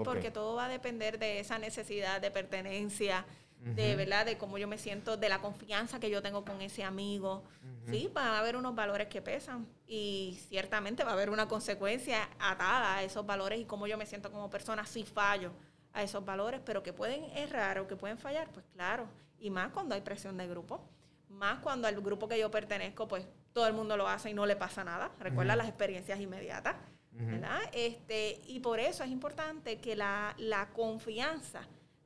porque 0.04 0.30
todo 0.30 0.54
va 0.56 0.66
a 0.66 0.68
depender 0.68 1.18
de 1.18 1.40
esa 1.40 1.58
necesidad 1.58 2.20
de 2.20 2.30
pertenencia, 2.30 3.24
de 3.60 3.96
verdad, 3.96 4.24
de 4.26 4.38
cómo 4.38 4.58
yo 4.58 4.68
me 4.68 4.78
siento, 4.78 5.16
de 5.16 5.28
la 5.28 5.40
confianza 5.40 5.98
que 5.98 6.08
yo 6.08 6.22
tengo 6.22 6.44
con 6.44 6.60
ese 6.62 6.84
amigo. 6.84 7.44
Sí, 7.90 8.10
va 8.16 8.36
a 8.36 8.38
haber 8.38 8.56
unos 8.56 8.74
valores 8.74 9.08
que 9.08 9.22
pesan 9.22 9.66
y 9.86 10.38
ciertamente 10.48 11.04
va 11.04 11.10
a 11.10 11.14
haber 11.14 11.30
una 11.30 11.46
consecuencia 11.48 12.28
atada 12.38 12.96
a 12.96 13.02
esos 13.02 13.24
valores 13.24 13.60
y 13.60 13.64
cómo 13.64 13.86
yo 13.86 13.96
me 13.96 14.06
siento 14.06 14.30
como 14.30 14.50
persona 14.50 14.84
si 14.86 15.04
fallo 15.04 15.52
a 15.92 16.02
esos 16.02 16.24
valores, 16.24 16.60
pero 16.64 16.82
que 16.82 16.92
pueden 16.92 17.24
errar 17.36 17.78
o 17.78 17.86
que 17.86 17.96
pueden 17.96 18.18
fallar, 18.18 18.50
pues 18.52 18.66
claro, 18.74 19.08
y 19.38 19.50
más 19.50 19.72
cuando 19.72 19.94
hay 19.94 20.00
presión 20.00 20.36
de 20.36 20.46
grupo, 20.46 20.80
más 21.28 21.60
cuando 21.60 21.88
al 21.88 22.00
grupo 22.00 22.28
que 22.28 22.38
yo 22.38 22.50
pertenezco, 22.50 23.08
pues 23.08 23.26
todo 23.52 23.66
el 23.66 23.72
mundo 23.72 23.96
lo 23.96 24.06
hace 24.08 24.30
y 24.30 24.34
no 24.34 24.46
le 24.46 24.56
pasa 24.56 24.84
nada. 24.84 25.10
Recuerda 25.18 25.56
las 25.56 25.68
experiencias 25.68 26.20
inmediatas. 26.20 26.76
¿Verdad? 27.18 27.60
Este, 27.72 28.40
y 28.46 28.60
por 28.60 28.78
eso 28.78 29.02
es 29.02 29.10
importante 29.10 29.78
que 29.78 29.96
la, 29.96 30.34
la, 30.38 30.68
confianza 30.70 31.62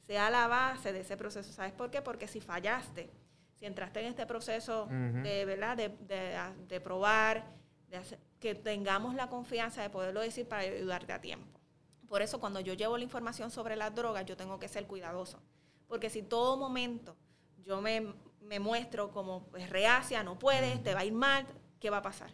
sea 0.07 0.31
la 0.31 0.47
base 0.47 0.93
de 0.93 1.01
ese 1.01 1.17
proceso. 1.17 1.53
¿Sabes 1.53 1.73
por 1.73 1.91
qué? 1.91 2.01
Porque 2.01 2.29
si 2.29 2.41
fallaste, 2.41 3.11
si 3.55 3.67
entraste 3.67 4.01
en 4.01 4.07
este 4.07 4.27
proceso 4.27 4.87
de, 4.87 5.45
¿verdad? 5.45 5.77
De, 5.77 5.89
de, 5.89 6.39
de 6.69 6.81
probar, 6.81 7.45
de 7.89 7.97
hacer, 7.97 8.19
que 8.41 8.55
tengamos 8.55 9.15
la 9.15 9.29
confianza 9.29 9.83
de 9.83 9.91
poderlo 9.91 10.21
decir 10.21 10.49
para 10.49 10.63
ayudarte 10.63 11.13
a 11.13 11.21
tiempo. 11.21 11.61
Por 12.09 12.23
eso 12.23 12.41
cuando 12.41 12.59
yo 12.59 12.75
llevo 12.75 12.97
la 12.97 13.05
información 13.05 13.51
sobre 13.51 13.77
las 13.77 13.95
drogas, 13.95 14.25
yo 14.25 14.37
tengo 14.37 14.59
que 14.59 14.67
ser 14.67 14.87
cuidadoso. 14.87 15.41
Porque 15.87 16.11
si 16.11 16.23
todo 16.23 16.57
momento 16.57 17.17
yo 17.65 17.81
me, 17.81 18.15
muestro 18.59 19.11
como 19.11 19.45
pues, 19.45 19.69
reacia, 19.71 20.23
no 20.25 20.39
puedes, 20.39 20.83
te 20.83 20.95
va 20.95 21.01
a 21.01 21.05
ir 21.05 21.13
mal, 21.13 21.47
¿qué 21.79 21.91
va 21.91 21.99
a 21.99 22.03
pasar? 22.03 22.31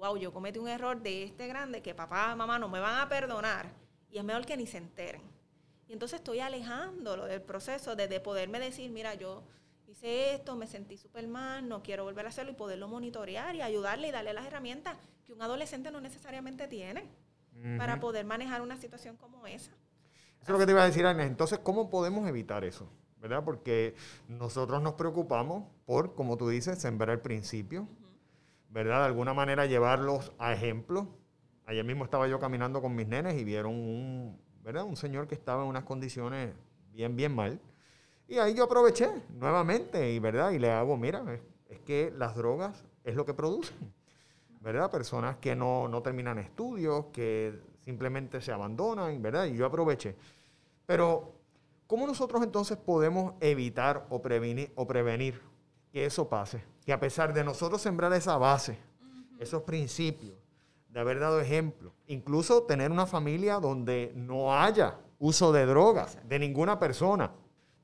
Wow, 0.00 0.16
yo 0.16 0.32
cometí 0.32 0.58
un 0.58 0.66
error 0.66 0.98
de 1.02 1.24
este 1.24 1.46
grande 1.46 1.82
que 1.82 1.94
papá, 1.94 2.34
mamá 2.34 2.58
no 2.58 2.70
me 2.70 2.80
van 2.80 3.00
a 3.00 3.08
perdonar 3.10 3.70
y 4.10 4.16
es 4.16 4.24
mejor 4.24 4.46
que 4.46 4.56
ni 4.56 4.66
se 4.66 4.78
enteren. 4.78 5.20
Y 5.88 5.92
entonces 5.92 6.20
estoy 6.20 6.40
alejándolo 6.40 7.26
del 7.26 7.42
proceso 7.42 7.94
de, 7.96 8.08
de 8.08 8.18
poderme 8.18 8.58
decir, 8.58 8.90
mira, 8.90 9.12
yo 9.12 9.42
hice 9.86 10.32
esto, 10.32 10.56
me 10.56 10.66
sentí 10.66 10.96
súper 10.96 11.28
mal, 11.28 11.68
no 11.68 11.82
quiero 11.82 12.04
volver 12.04 12.24
a 12.24 12.30
hacerlo 12.30 12.52
y 12.52 12.54
poderlo 12.54 12.88
monitorear 12.88 13.54
y 13.54 13.60
ayudarle 13.60 14.08
y 14.08 14.10
darle 14.10 14.32
las 14.32 14.46
herramientas 14.46 14.96
que 15.26 15.34
un 15.34 15.42
adolescente 15.42 15.90
no 15.90 16.00
necesariamente 16.00 16.66
tiene 16.66 17.06
para 17.76 18.00
poder 18.00 18.24
manejar 18.24 18.62
una 18.62 18.78
situación 18.78 19.18
como 19.18 19.46
esa. 19.46 19.72
Eso 19.72 20.44
es 20.44 20.48
lo 20.48 20.58
que 20.58 20.64
te 20.64 20.72
iba 20.72 20.82
a 20.82 20.86
decir, 20.86 21.04
Agnes. 21.04 21.26
Entonces, 21.26 21.58
¿cómo 21.58 21.90
podemos 21.90 22.26
evitar 22.26 22.64
eso? 22.64 22.88
¿Verdad? 23.20 23.44
Porque 23.44 23.94
nosotros 24.28 24.80
nos 24.80 24.94
preocupamos 24.94 25.64
por, 25.84 26.14
como 26.14 26.38
tú 26.38 26.48
dices, 26.48 26.78
sembrar 26.78 27.10
el 27.10 27.20
principio, 27.20 27.86
¿verdad? 28.70 29.00
De 29.00 29.06
alguna 29.06 29.34
manera 29.34 29.66
llevarlos 29.66 30.32
a 30.38 30.52
ejemplo. 30.52 31.08
Ayer 31.66 31.84
mismo 31.84 32.04
estaba 32.04 32.26
yo 32.28 32.38
caminando 32.38 32.80
con 32.80 32.94
mis 32.94 33.06
nenes 33.06 33.38
y 33.38 33.44
vieron 33.44 33.74
un, 33.74 34.40
¿verdad? 34.62 34.84
Un 34.84 34.96
señor 34.96 35.26
que 35.26 35.34
estaba 35.34 35.62
en 35.62 35.68
unas 35.68 35.84
condiciones 35.84 36.54
bien, 36.92 37.16
bien 37.16 37.34
mal. 37.34 37.60
Y 38.28 38.38
ahí 38.38 38.54
yo 38.54 38.64
aproveché 38.64 39.10
nuevamente, 39.30 40.12
y 40.12 40.20
verdad, 40.20 40.52
y 40.52 40.60
le 40.60 40.70
hago, 40.70 40.96
mira, 40.96 41.24
es, 41.68 41.80
que 41.80 42.12
las 42.16 42.36
drogas 42.36 42.84
es 43.02 43.16
lo 43.16 43.24
que 43.24 43.34
producen, 43.34 43.92
¿verdad? 44.60 44.88
Personas 44.88 45.36
que 45.38 45.56
no, 45.56 45.88
no, 45.88 46.00
terminan 46.00 46.38
estudios, 46.38 47.06
que 47.06 47.60
simplemente 47.80 48.40
se 48.40 48.52
abandonan, 48.52 49.20
¿verdad? 49.20 49.46
Y 49.46 49.56
yo 49.56 49.66
aproveché. 49.66 50.14
Pero, 50.86 51.34
¿cómo 51.88 52.06
nosotros 52.06 52.42
entonces 52.44 52.76
podemos 52.76 53.34
evitar 53.40 54.06
o 54.10 54.22
prevenir, 54.22 54.70
o 54.76 54.86
prevenir 54.86 55.49
que 55.90 56.04
eso 56.04 56.28
pase? 56.28 56.62
Que 56.84 56.92
a 56.92 57.00
pesar 57.00 57.32
de 57.34 57.44
nosotros 57.44 57.80
sembrar 57.82 58.12
esa 58.12 58.36
base, 58.38 58.78
esos 59.38 59.62
principios, 59.62 60.34
de 60.88 61.00
haber 61.00 61.20
dado 61.20 61.40
ejemplo, 61.40 61.92
incluso 62.06 62.64
tener 62.64 62.90
una 62.90 63.06
familia 63.06 63.60
donde 63.60 64.12
no 64.16 64.58
haya 64.58 64.98
uso 65.18 65.52
de 65.52 65.66
drogas 65.66 66.18
de 66.26 66.38
ninguna 66.38 66.78
persona, 66.78 67.30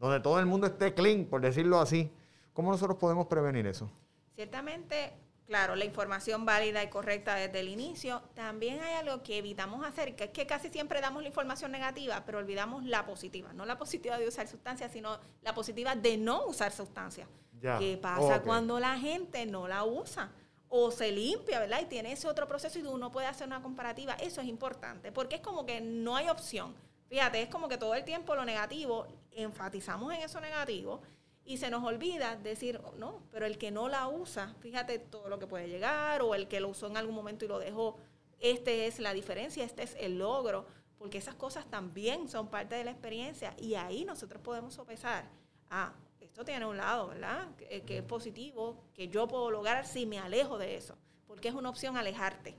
donde 0.01 0.21
todo 0.21 0.41
el 0.41 0.47
mundo 0.47 0.67
esté 0.67 0.93
clean, 0.93 1.25
por 1.27 1.41
decirlo 1.41 1.79
así. 1.81 2.11
¿Cómo 2.53 2.71
nosotros 2.71 2.99
podemos 2.99 3.27
prevenir 3.27 3.67
eso? 3.67 3.91
Ciertamente, 4.35 5.13
claro, 5.47 5.77
la 5.77 5.85
información 5.85 6.45
válida 6.45 6.83
y 6.83 6.89
correcta 6.89 7.35
desde 7.37 7.61
el 7.61 7.69
inicio. 7.69 8.23
También 8.35 8.81
hay 8.81 8.95
algo 8.95 9.23
que 9.23 9.39
evitamos 9.39 9.87
hacer, 9.87 10.17
que 10.17 10.25
es 10.25 10.31
que 10.31 10.47
casi 10.47 10.69
siempre 10.69 11.01
damos 11.01 11.23
la 11.23 11.29
información 11.29 11.71
negativa, 11.71 12.25
pero 12.27 12.39
olvidamos 12.39 12.85
la 12.85 13.07
positiva. 13.07 13.53
No 13.53 13.67
la 13.67 13.79
positiva 13.79 14.19
de 14.19 14.27
usar 14.27 14.49
sustancias, 14.49 14.91
sino 14.93 15.19
la 15.43 15.55
positiva 15.55 15.95
de 15.95 16.17
no 16.17 16.47
usar 16.47 16.73
sustancias. 16.73 17.29
¿Qué 17.61 17.99
pasa 18.01 18.43
cuando 18.43 18.79
la 18.79 18.99
gente 18.99 19.47
no 19.47 19.67
la 19.69 19.85
usa? 19.85 20.31
o 20.69 20.91
se 20.91 21.13
limpia, 21.13 21.61
¿verdad? 21.61 21.81
Y 21.83 21.87
tiene 21.87 22.13
ese 22.13 22.29
otro 22.29 22.47
proceso 22.47 22.79
y 22.79 22.83
uno 22.83 23.11
puede 23.13 23.27
hacer 23.27 23.47
una 23.47 23.63
comparativa. 23.63 24.15
Eso 24.15 24.41
es 24.41 24.49
importante, 24.49 25.13
porque 25.13 25.37
es 25.37 25.41
como 25.41 25.65
que 25.65 25.81
no 25.81 26.17
hay 26.17 26.29
opción. 26.29 26.75
Fíjate, 27.09 27.41
es 27.41 27.49
como 27.49 27.69
que 27.69 27.79
todo 27.79 27.95
el 27.95 28.05
tiempo 28.05 28.35
lo 28.35 28.45
negativo, 28.45 29.07
enfatizamos 29.31 30.13
en 30.13 30.23
eso 30.23 30.41
negativo 30.41 31.01
y 31.45 31.59
se 31.59 31.71
nos 31.71 31.85
olvida 31.85 32.35
decir, 32.37 32.81
no, 32.99 33.23
pero 33.31 33.47
el 33.47 33.59
que 33.59 33.71
no 33.71 33.89
la 33.89 34.09
usa, 34.09 34.55
fíjate 34.59 34.99
todo 34.99 35.29
lo 35.29 35.39
que 35.39 35.47
puede 35.47 35.69
llegar, 35.69 36.23
o 36.23 36.35
el 36.35 36.49
que 36.49 36.59
lo 36.59 36.69
usó 36.69 36.89
en 36.89 36.97
algún 36.97 37.15
momento 37.15 37.45
y 37.45 37.49
lo 37.49 37.61
dejó, 37.61 37.97
este 38.41 38.89
es 38.89 38.99
la 38.99 39.15
diferencia, 39.15 39.65
este 39.65 39.85
es 39.85 39.97
el 40.01 40.19
logro, 40.19 40.67
porque 40.99 41.19
esas 41.19 41.37
cosas 41.37 41.65
también 41.71 42.29
son 42.29 42.49
parte 42.49 42.75
de 42.75 42.83
la 42.83 42.91
experiencia 42.91 43.55
y 43.59 43.77
ahí 43.77 44.05
nosotros 44.05 44.43
podemos 44.43 44.75
sopesar, 44.75 45.29
ah, 45.71 45.93
esto 46.37 46.45
tiene 46.45 46.67
un 46.67 46.77
lado, 46.77 47.09
¿verdad? 47.09 47.49
Que, 47.57 47.81
que 47.81 47.97
es 47.97 48.05
positivo, 48.05 48.77
que 48.93 49.09
yo 49.09 49.27
puedo 49.27 49.51
lograr 49.51 49.87
si 49.87 50.05
me 50.05 50.19
alejo 50.19 50.59
de 50.59 50.77
eso, 50.77 50.95
porque 51.27 51.49
es 51.49 51.55
una 51.55 51.71
opción 51.71 51.97
alejarte. 51.97 52.55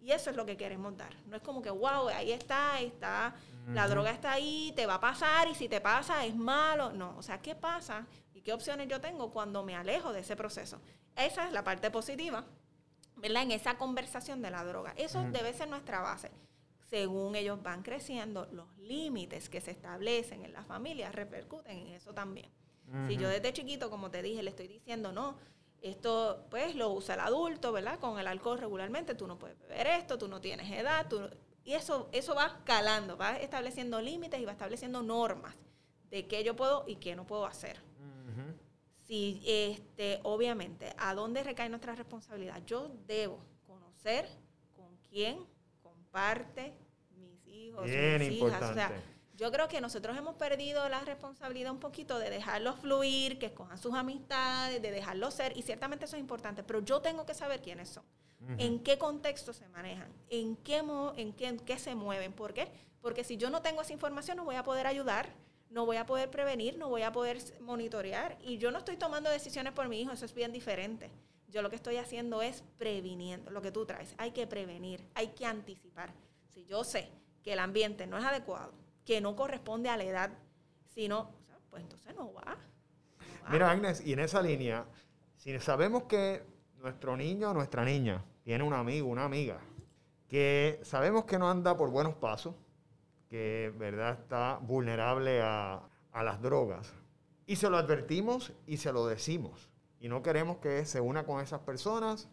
Y 0.00 0.12
eso 0.12 0.30
es 0.30 0.36
lo 0.36 0.46
que 0.46 0.56
queremos 0.56 0.96
dar. 0.96 1.12
No 1.26 1.34
es 1.34 1.42
como 1.42 1.60
que, 1.60 1.68
wow, 1.68 2.10
ahí 2.10 2.30
está, 2.30 2.74
ahí 2.74 2.86
está, 2.86 3.34
la 3.72 3.88
droga 3.88 4.12
está 4.12 4.30
ahí, 4.30 4.72
te 4.76 4.86
va 4.86 4.94
a 4.94 5.00
pasar 5.00 5.48
y 5.48 5.56
si 5.56 5.68
te 5.68 5.80
pasa 5.80 6.24
es 6.24 6.36
malo. 6.36 6.92
No, 6.92 7.16
o 7.18 7.22
sea, 7.24 7.42
¿qué 7.42 7.56
pasa 7.56 8.06
y 8.34 8.40
qué 8.40 8.52
opciones 8.52 8.86
yo 8.86 9.00
tengo 9.00 9.32
cuando 9.32 9.64
me 9.64 9.74
alejo 9.74 10.12
de 10.12 10.20
ese 10.20 10.36
proceso? 10.36 10.80
Esa 11.16 11.48
es 11.48 11.52
la 11.52 11.64
parte 11.64 11.90
positiva, 11.90 12.44
¿verdad? 13.16 13.42
En 13.42 13.50
esa 13.50 13.76
conversación 13.78 14.42
de 14.42 14.52
la 14.52 14.62
droga. 14.62 14.94
Eso 14.96 15.24
debe 15.32 15.52
ser 15.54 15.68
nuestra 15.68 16.02
base. 16.02 16.30
Según 16.88 17.34
ellos 17.34 17.60
van 17.64 17.82
creciendo, 17.82 18.46
los 18.52 18.78
límites 18.78 19.48
que 19.48 19.60
se 19.60 19.72
establecen 19.72 20.44
en 20.44 20.52
las 20.52 20.68
familias 20.68 21.12
repercuten 21.12 21.78
en 21.78 21.88
eso 21.88 22.14
también. 22.14 22.48
Si 23.06 23.16
yo 23.16 23.28
desde 23.28 23.52
chiquito, 23.52 23.90
como 23.90 24.10
te 24.10 24.22
dije, 24.22 24.42
le 24.42 24.50
estoy 24.50 24.68
diciendo, 24.68 25.12
no, 25.12 25.36
esto 25.82 26.46
pues 26.50 26.74
lo 26.74 26.90
usa 26.90 27.14
el 27.14 27.20
adulto, 27.20 27.72
¿verdad? 27.72 27.98
Con 27.98 28.18
el 28.18 28.26
alcohol 28.26 28.58
regularmente, 28.58 29.14
tú 29.14 29.26
no 29.26 29.38
puedes 29.38 29.58
beber 29.58 29.86
esto, 29.86 30.18
tú 30.18 30.26
no 30.28 30.40
tienes 30.40 30.70
edad, 30.70 31.06
y 31.64 31.74
eso, 31.74 32.08
eso 32.12 32.34
va 32.34 32.62
calando, 32.64 33.16
va 33.18 33.36
estableciendo 33.36 34.00
límites 34.00 34.40
y 34.40 34.44
va 34.44 34.52
estableciendo 34.52 35.02
normas 35.02 35.54
de 36.10 36.26
qué 36.26 36.42
yo 36.42 36.56
puedo 36.56 36.84
y 36.86 36.96
qué 36.96 37.14
no 37.14 37.26
puedo 37.26 37.44
hacer. 37.44 37.78
Si, 39.06 39.42
este, 39.46 40.20
obviamente, 40.22 40.94
¿a 40.98 41.14
dónde 41.14 41.42
recae 41.42 41.68
nuestra 41.70 41.94
responsabilidad? 41.94 42.62
Yo 42.66 42.90
debo 43.06 43.42
conocer 43.66 44.28
con 44.76 44.96
quién 45.08 45.46
comparte 45.82 46.74
mis 47.16 47.46
hijos, 47.46 47.86
mis 47.86 48.30
hijas. 48.32 48.70
O 48.70 48.74
sea, 48.74 48.92
yo 49.38 49.52
creo 49.52 49.68
que 49.68 49.80
nosotros 49.80 50.18
hemos 50.18 50.34
perdido 50.34 50.88
la 50.88 50.98
responsabilidad 51.00 51.70
un 51.70 51.78
poquito 51.78 52.18
de 52.18 52.28
dejarlos 52.28 52.80
fluir, 52.80 53.38
que 53.38 53.46
escojan 53.46 53.78
sus 53.78 53.94
amistades, 53.94 54.82
de 54.82 54.90
dejarlos 54.90 55.32
ser, 55.32 55.56
y 55.56 55.62
ciertamente 55.62 56.06
eso 56.06 56.16
es 56.16 56.20
importante, 56.20 56.64
pero 56.64 56.80
yo 56.80 57.00
tengo 57.00 57.24
que 57.24 57.34
saber 57.34 57.62
quiénes 57.62 57.88
son, 57.88 58.02
en 58.58 58.82
qué 58.82 58.98
contexto 58.98 59.52
se 59.52 59.68
manejan, 59.68 60.12
en 60.28 60.56
qué, 60.56 60.82
en 61.16 61.32
qué, 61.34 61.46
en 61.46 61.58
qué 61.60 61.78
se 61.78 61.94
mueven. 61.94 62.32
¿Por 62.32 62.52
qué? 62.52 62.68
Porque 63.00 63.22
si 63.22 63.36
yo 63.36 63.48
no 63.48 63.62
tengo 63.62 63.80
esa 63.80 63.92
información 63.92 64.36
no 64.38 64.44
voy 64.44 64.56
a 64.56 64.64
poder 64.64 64.88
ayudar, 64.88 65.32
no 65.70 65.86
voy 65.86 65.98
a 65.98 66.06
poder 66.06 66.30
prevenir, 66.30 66.76
no 66.76 66.88
voy 66.88 67.02
a 67.02 67.12
poder 67.12 67.38
monitorear, 67.60 68.36
y 68.42 68.58
yo 68.58 68.72
no 68.72 68.78
estoy 68.78 68.96
tomando 68.96 69.30
decisiones 69.30 69.72
por 69.72 69.88
mi 69.88 70.00
hijo, 70.00 70.10
eso 70.10 70.24
es 70.24 70.34
bien 70.34 70.50
diferente. 70.50 71.12
Yo 71.46 71.62
lo 71.62 71.70
que 71.70 71.76
estoy 71.76 71.96
haciendo 71.96 72.42
es 72.42 72.64
previniendo 72.76 73.52
lo 73.52 73.62
que 73.62 73.70
tú 73.70 73.86
traes. 73.86 74.14
Hay 74.18 74.32
que 74.32 74.48
prevenir, 74.48 75.04
hay 75.14 75.28
que 75.28 75.46
anticipar. 75.46 76.12
Si 76.52 76.64
yo 76.64 76.82
sé 76.82 77.08
que 77.44 77.52
el 77.52 77.60
ambiente 77.60 78.06
no 78.06 78.18
es 78.18 78.24
adecuado, 78.24 78.72
que 79.08 79.22
no 79.22 79.34
corresponde 79.34 79.88
a 79.88 79.96
la 79.96 80.04
edad, 80.04 80.30
sino, 80.84 81.30
pues 81.70 81.82
entonces 81.82 82.14
no 82.14 82.30
va, 82.34 82.58
Mira, 83.50 83.70
Agnes, 83.70 84.06
y 84.06 84.12
en 84.12 84.18
esa 84.18 84.42
línea, 84.42 84.84
si 85.34 85.58
sabemos 85.60 86.02
que 86.02 86.44
nuestro 86.76 87.16
niño 87.16 87.50
o 87.50 87.54
nuestra 87.54 87.86
niña 87.86 88.22
tiene 88.42 88.64
un 88.64 88.74
amigo, 88.74 89.08
una 89.08 89.24
amiga, 89.24 89.60
que 90.28 90.78
sabemos 90.82 91.24
que 91.24 91.38
no 91.38 91.48
anda 91.48 91.74
por 91.74 91.88
buenos 91.88 92.16
pasos, 92.16 92.54
que 93.30 93.72
verdad 93.78 94.18
está 94.20 94.58
vulnerable 94.60 95.40
a, 95.40 95.88
a 96.12 96.22
las 96.22 96.42
drogas, 96.42 96.92
y 97.46 97.56
se 97.56 97.70
lo 97.70 97.78
advertimos 97.78 98.52
y 98.66 98.76
se 98.76 98.92
lo 98.92 99.06
decimos, 99.06 99.70
y 100.00 100.10
no 100.10 100.22
queremos 100.22 100.58
que 100.58 100.84
se 100.84 101.00
una 101.00 101.24
con 101.24 101.40
esas 101.40 101.60
personas, 101.60 102.28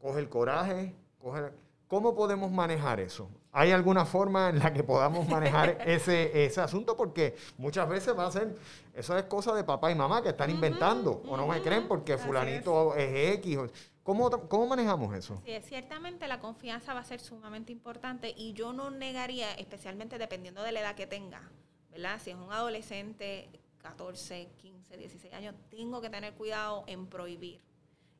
coge 0.00 0.18
el 0.18 0.28
coraje, 0.28 0.92
coge... 1.20 1.52
¿Cómo 1.88 2.16
podemos 2.16 2.50
manejar 2.50 2.98
eso? 2.98 3.30
¿Hay 3.52 3.70
alguna 3.70 4.04
forma 4.04 4.48
en 4.48 4.58
la 4.58 4.72
que 4.72 4.82
podamos 4.82 5.28
manejar 5.28 5.78
ese, 5.86 6.44
ese 6.44 6.60
asunto? 6.60 6.96
Porque 6.96 7.36
muchas 7.58 7.88
veces 7.88 8.16
va 8.18 8.26
a 8.26 8.32
ser, 8.32 8.56
eso 8.92 9.16
es 9.16 9.24
cosa 9.24 9.54
de 9.54 9.62
papá 9.62 9.92
y 9.92 9.94
mamá 9.94 10.20
que 10.20 10.30
están 10.30 10.50
inventando 10.50 11.22
o 11.28 11.36
no 11.36 11.46
me 11.46 11.62
creen 11.62 11.86
porque 11.86 12.18
fulanito 12.18 12.94
es. 12.96 13.36
X. 13.36 13.58
¿Cómo, 14.02 14.30
¿Cómo, 14.48 14.66
manejamos 14.66 15.14
eso? 15.14 15.42
Sí, 15.44 15.52
ciertamente 15.62 16.28
la 16.28 16.38
confianza 16.38 16.94
va 16.94 17.00
a 17.00 17.04
ser 17.04 17.18
sumamente 17.18 17.72
importante 17.72 18.32
y 18.36 18.52
yo 18.52 18.72
no 18.72 18.90
negaría, 18.90 19.52
especialmente 19.54 20.16
dependiendo 20.16 20.62
de 20.62 20.70
la 20.70 20.80
edad 20.80 20.94
que 20.94 21.08
tenga, 21.08 21.50
¿verdad? 21.90 22.20
Si 22.22 22.30
es 22.30 22.36
un 22.36 22.52
adolescente, 22.52 23.48
14, 23.78 24.48
15, 24.58 24.96
16 24.96 25.34
años, 25.34 25.54
tengo 25.70 26.00
que 26.00 26.10
tener 26.10 26.34
cuidado 26.34 26.84
en 26.86 27.06
prohibir, 27.06 27.60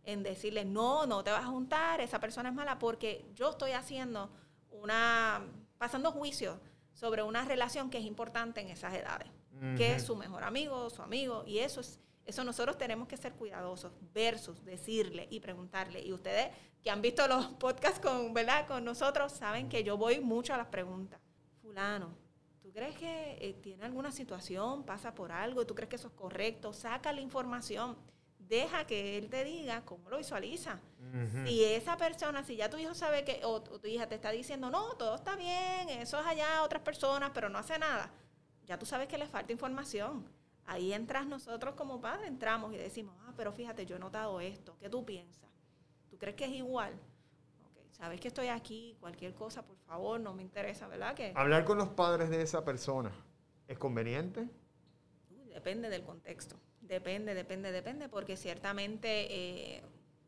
en 0.07 0.23
decirle, 0.23 0.65
no, 0.65 1.05
no 1.05 1.23
te 1.25 1.33
vas 1.33 1.43
a 1.43 1.49
juntar, 1.49 2.01
esa 2.01 2.21
persona 2.21 2.49
es 2.49 2.55
mala, 2.55 2.79
porque 2.79 3.27
yo 3.35 3.51
estoy 3.51 3.73
haciendo 3.73 4.31
una, 4.71 5.45
pasando 5.79 6.13
juicio 6.13 6.59
sobre 6.95 7.23
una 7.25 7.45
relación 7.45 7.91
que 7.91 7.99
es 7.99 8.05
importante 8.05 8.61
en 8.61 8.69
esas 8.69 8.95
edades, 8.95 9.29
que 9.77 9.95
es 9.95 10.05
su 10.05 10.15
mejor 10.17 10.45
amigo, 10.45 10.89
su 10.91 11.03
amigo, 11.03 11.43
y 11.47 11.59
eso 11.59 11.81
es, 11.81 11.99
eso 12.25 12.45
nosotros 12.45 12.79
tenemos 12.79 13.09
que 13.09 13.17
ser 13.17 13.33
cuidadosos, 13.33 13.93
versus 14.15 14.65
decirle 14.65 15.27
y 15.29 15.41
preguntarle. 15.41 16.01
Y 16.01 16.13
ustedes 16.13 16.51
que 16.83 16.91
han 16.91 17.03
visto 17.03 17.27
los 17.27 17.47
podcasts 17.55 17.99
con, 17.99 18.33
¿verdad? 18.33 18.67
con 18.69 18.85
nosotros 18.85 19.33
saben 19.33 19.69
que 19.69 19.83
yo 19.83 19.97
voy 19.97 20.21
mucho 20.21 20.55
a 20.55 20.57
las 20.57 20.69
preguntas. 20.69 21.21
Fulano, 21.63 22.15
¿tú 22.63 22.71
crees 22.71 22.97
que 22.97 23.39
eh, 23.41 23.55
tiene 23.61 23.85
alguna 23.85 24.13
situación, 24.13 24.85
pasa 24.85 25.15
por 25.15 25.33
algo? 25.33 25.67
¿Tú 25.67 25.75
crees 25.75 25.89
que 25.89 25.97
eso 25.97 26.09
es 26.09 26.15
correcto? 26.15 26.73
Saca 26.73 27.13
la 27.13 27.21
información 27.21 27.97
deja 28.49 28.87
que 28.87 29.19
él 29.19 29.29
te 29.29 29.45
diga 29.45 29.85
cómo 29.85 30.09
lo 30.11 30.19
visualiza. 30.19 30.79
Si 31.45 31.65
esa 31.65 31.97
persona, 31.97 32.43
si 32.43 32.57
ya 32.57 32.69
tu 32.69 32.77
hijo 32.77 32.95
sabe 32.95 33.25
que, 33.25 33.41
o, 33.45 33.63
tu 33.63 33.87
hija 33.87 34.07
te 34.07 34.17
está 34.17 34.31
diciendo, 34.31 34.71
no, 34.71 34.97
todo 34.97 35.15
está 35.15 35.35
bien, 35.37 35.89
eso 35.89 36.21
es 36.21 36.27
allá 36.27 36.63
otras 36.63 36.83
personas, 36.83 37.31
pero 37.33 37.49
no 37.49 37.59
hace 37.59 37.79
nada, 37.79 38.11
ya 38.67 38.79
tú 38.79 38.85
sabes 38.85 39.09
que 39.09 39.17
le 39.17 39.27
falta 39.27 39.53
información. 39.53 40.29
Ahí 40.67 40.93
entras 40.93 41.27
nosotros 41.27 41.75
como 41.75 42.01
padres, 42.01 42.29
entramos 42.29 42.75
y 42.75 42.77
decimos, 42.77 43.17
ah, 43.21 43.33
pero 43.37 43.53
fíjate, 43.53 43.87
yo 43.87 43.97
he 43.97 43.99
notado 43.99 44.41
esto, 44.41 44.77
¿qué 44.79 44.91
tú 44.91 45.07
piensas? 45.07 45.49
¿Tú 46.11 46.19
crees 46.19 46.37
que 46.37 46.45
es 46.45 46.53
igual? 46.53 46.93
sabes 47.97 48.21
que 48.21 48.29
estoy 48.29 48.49
aquí, 48.49 48.95
cualquier 49.01 49.35
cosa, 49.35 49.65
por 49.65 49.79
favor, 49.79 50.21
no 50.21 50.35
me 50.35 50.43
interesa, 50.43 50.87
¿verdad? 50.87 51.15
Que, 51.15 51.33
Hablar 51.35 51.65
con 51.65 51.79
los 51.79 51.89
padres 51.89 52.29
de 52.29 52.43
esa 52.43 52.63
persona, 52.65 53.11
¿es 53.67 53.79
conveniente? 53.79 54.49
depende 55.47 55.89
del 55.89 56.03
contexto. 56.03 56.61
Depende, 56.89 57.35
depende, 57.35 57.73
depende, 57.73 58.09
porque 58.09 58.37
ciertamente 58.37 59.27
eh, 59.31 59.83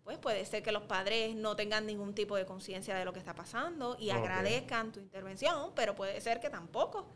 pues 0.05 0.19
puede 0.19 0.45
ser 0.47 0.63
que 0.63 0.73
los 0.73 0.85
padres 0.85 1.37
no 1.37 1.55
tengan 1.55 1.87
ningún 1.87 2.15
tipo 2.15 2.37
de 2.37 2.47
conciencia 2.47 2.95
de 2.95 3.05
lo 3.05 3.13
que 3.13 3.19
está 3.19 3.35
pasando 3.35 3.97
y 3.99 4.11
agradezcan 4.11 4.91
tu 4.91 5.01
intervención, 5.01 5.73
pero 5.75 5.95
puede 5.95 6.21
ser 6.21 6.41
que 6.41 6.49
tampoco. 6.49 7.07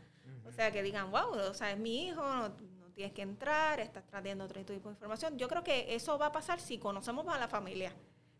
O 0.45 0.51
sea, 0.51 0.71
que 0.71 0.83
digan, 0.83 1.09
wow, 1.09 1.31
o 1.49 1.53
sea, 1.55 1.71
es 1.71 1.79
mi 1.79 2.05
hijo, 2.05 2.21
no, 2.21 2.51
tienes 2.93 3.13
que 3.13 3.23
entrar, 3.23 3.79
estás 3.79 4.05
trayendo 4.05 4.43
otro 4.43 4.63
tipo 4.63 4.89
de 4.89 4.93
información. 4.93 5.37
Yo 5.39 5.47
creo 5.47 5.63
que 5.63 5.95
eso 5.95 6.19
va 6.19 6.27
a 6.27 6.31
pasar 6.31 6.59
si 6.59 6.77
conocemos 6.77 7.27
a 7.27 7.39
la 7.39 7.47
familia 7.47 7.91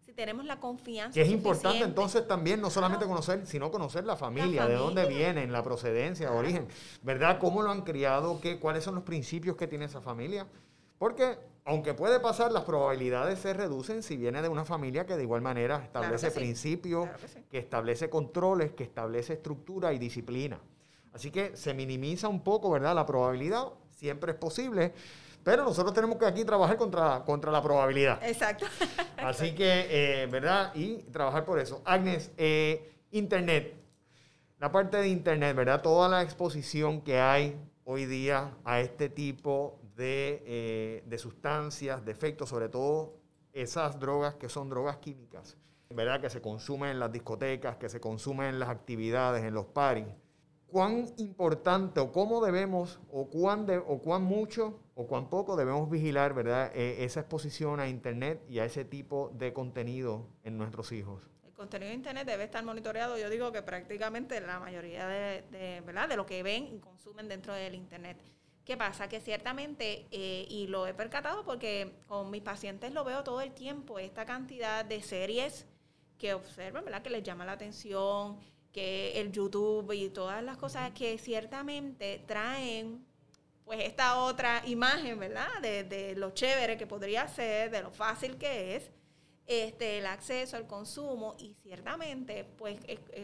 si 0.05 0.13
tenemos 0.13 0.45
la 0.45 0.59
confianza. 0.59 1.13
Que 1.13 1.21
es 1.21 1.29
importante 1.29 1.83
entonces 1.83 2.27
también 2.27 2.59
no 2.59 2.69
solamente 2.69 3.05
conocer, 3.05 3.47
sino 3.47 3.71
conocer 3.71 4.03
la 4.03 4.17
familia, 4.17 4.67
de 4.67 4.75
dónde 4.75 5.05
vienen, 5.05 5.51
la 5.51 5.63
procedencia, 5.63 6.31
origen, 6.31 6.67
¿verdad? 7.01 7.39
¿Cómo 7.39 7.61
lo 7.61 7.71
han 7.71 7.81
criado? 7.81 8.39
¿Qué, 8.41 8.59
¿Cuáles 8.59 8.83
son 8.83 8.95
los 8.95 9.03
principios 9.03 9.55
que 9.55 9.65
tiene 9.65 9.85
esa 9.85 10.01
familia? 10.01 10.45
Porque 11.03 11.37
aunque 11.65 11.93
puede 11.93 12.21
pasar, 12.21 12.53
las 12.53 12.63
probabilidades 12.63 13.37
se 13.39 13.51
reducen 13.51 14.03
si 14.03 14.15
viene 14.15 14.41
de 14.41 14.47
una 14.47 14.63
familia 14.63 15.05
que 15.05 15.17
de 15.17 15.23
igual 15.23 15.41
manera 15.41 15.83
establece 15.83 16.31
principios, 16.31 17.09
que, 17.51 17.57
establece 17.57 18.09
controles, 18.09 18.71
que 18.71 18.85
establece 18.85 19.33
estructura 19.33 19.91
y 19.91 19.99
disciplina. 19.99 20.61
Así 21.11 21.29
que 21.29 21.57
se 21.57 21.73
minimiza 21.73 22.29
un 22.29 22.41
poco, 22.41 22.71
¿verdad? 22.71 22.95
La 22.95 23.05
probabilidad 23.05 23.65
siempre 23.89 24.31
es 24.31 24.37
posible, 24.37 24.93
pero 25.43 25.65
nosotros 25.65 25.93
tenemos 25.93 26.17
que 26.17 26.25
aquí 26.25 26.45
trabajar 26.45 26.77
contra, 26.77 27.21
contra 27.25 27.51
la 27.51 27.61
probabilidad. 27.61 28.23
Exacto. 28.23 28.65
Así 29.17 29.53
que, 29.53 29.87
eh, 29.89 30.27
¿verdad? 30.27 30.73
Y 30.73 30.99
trabajar 31.11 31.43
por 31.43 31.59
eso. 31.59 31.81
Agnes, 31.83 32.31
eh, 32.37 32.93
Internet. 33.11 33.75
La 34.57 34.71
parte 34.71 34.95
de 34.95 35.09
Internet, 35.09 35.53
¿verdad? 35.53 35.81
Toda 35.81 36.07
la 36.07 36.21
exposición 36.21 37.01
que 37.01 37.19
hay 37.19 37.57
hoy 37.83 38.05
día 38.05 38.53
a 38.63 38.79
este 38.79 39.09
tipo 39.09 39.82
eh, 39.97 41.03
de, 41.05 41.17
sustancias, 41.17 42.03
de 42.03 42.11
efectos, 42.11 42.49
sobre 42.49 42.69
todo 42.69 43.19
esas 43.51 43.99
drogas 43.99 44.35
que 44.35 44.49
son 44.49 44.69
drogas 44.69 44.97
químicas, 44.97 45.57
¿verdad? 45.89 46.19
que 46.19 46.29
se 46.29 46.41
consumen 46.41 46.91
en 46.91 46.99
las 46.99 47.11
discotecas, 47.11 47.77
que 47.77 47.89
se 47.89 47.99
consumen 47.99 48.47
en 48.47 48.59
las 48.59 48.69
actividades, 48.69 49.43
en 49.43 49.53
los 49.53 49.65
paris. 49.65 50.07
¿Cuán 50.67 51.05
importante 51.17 51.99
o 51.99 52.11
cómo 52.11 52.43
debemos, 52.43 52.99
o 53.11 53.29
cuán, 53.29 53.67
o 53.85 53.99
cuán 53.99 54.23
mucho 54.23 54.79
o 54.95 55.05
cuán 55.05 55.29
poco 55.29 55.55
debemos 55.55 55.87
vigilar 55.89 56.33
¿verdad? 56.33 56.71
E, 56.75 57.03
esa 57.03 57.19
exposición 57.19 57.79
a 57.79 57.87
Internet 57.87 58.43
y 58.49 58.57
a 58.57 58.65
ese 58.65 58.83
tipo 58.83 59.31
de 59.35 59.53
contenido 59.53 60.27
en 60.43 60.57
nuestros 60.57 60.91
hijos? 60.91 61.21
El 61.45 61.53
contenido 61.53 61.89
de 61.89 61.95
Internet 61.95 62.25
debe 62.25 62.45
estar 62.45 62.63
monitoreado. 62.65 63.19
Yo 63.19 63.29
digo 63.29 63.51
que 63.51 63.61
prácticamente 63.61 64.41
la 64.41 64.59
mayoría 64.59 65.07
de, 65.07 65.81
¿verdad? 65.85 66.09
de 66.09 66.15
lo 66.15 66.25
que 66.25 66.41
ven 66.41 66.67
y 66.73 66.79
consumen 66.79 67.27
dentro 67.27 67.53
del 67.53 67.75
Internet 67.75 68.17
¿Qué 68.65 68.77
pasa? 68.77 69.09
Que 69.09 69.19
ciertamente, 69.19 70.07
eh, 70.11 70.45
y 70.49 70.67
lo 70.67 70.87
he 70.87 70.93
percatado 70.93 71.43
porque 71.43 71.95
con 72.07 72.31
mis 72.31 72.41
pacientes 72.41 72.93
lo 72.93 73.03
veo 73.03 73.23
todo 73.23 73.41
el 73.41 73.51
tiempo, 73.51 73.99
esta 73.99 74.25
cantidad 74.25 74.85
de 74.85 75.01
series 75.01 75.65
que 76.17 76.33
observan, 76.33 76.85
¿verdad? 76.85 77.01
Que 77.01 77.09
les 77.09 77.23
llama 77.23 77.43
la 77.45 77.53
atención, 77.53 78.39
que 78.71 79.19
el 79.19 79.31
YouTube 79.33 79.91
y 79.91 80.09
todas 80.09 80.41
las 80.43 80.57
cosas 80.57 80.91
que 80.91 81.17
ciertamente 81.17 82.23
traen 82.25 83.05
pues 83.65 83.79
esta 83.81 84.17
otra 84.19 84.61
imagen, 84.65 85.19
¿verdad? 85.19 85.61
De, 85.61 86.15
lo 86.15 86.31
chévere 86.31 86.77
que 86.77 86.87
podría 86.87 87.27
ser, 87.27 87.69
de 87.69 87.81
lo 87.81 87.91
fácil 87.91 88.37
que 88.37 88.75
es, 88.75 88.91
este, 89.45 89.99
el 89.99 90.05
acceso 90.05 90.55
al 90.55 90.67
consumo 90.67 91.35
y 91.37 91.53
ciertamente 91.55 92.45
pues 92.45 92.79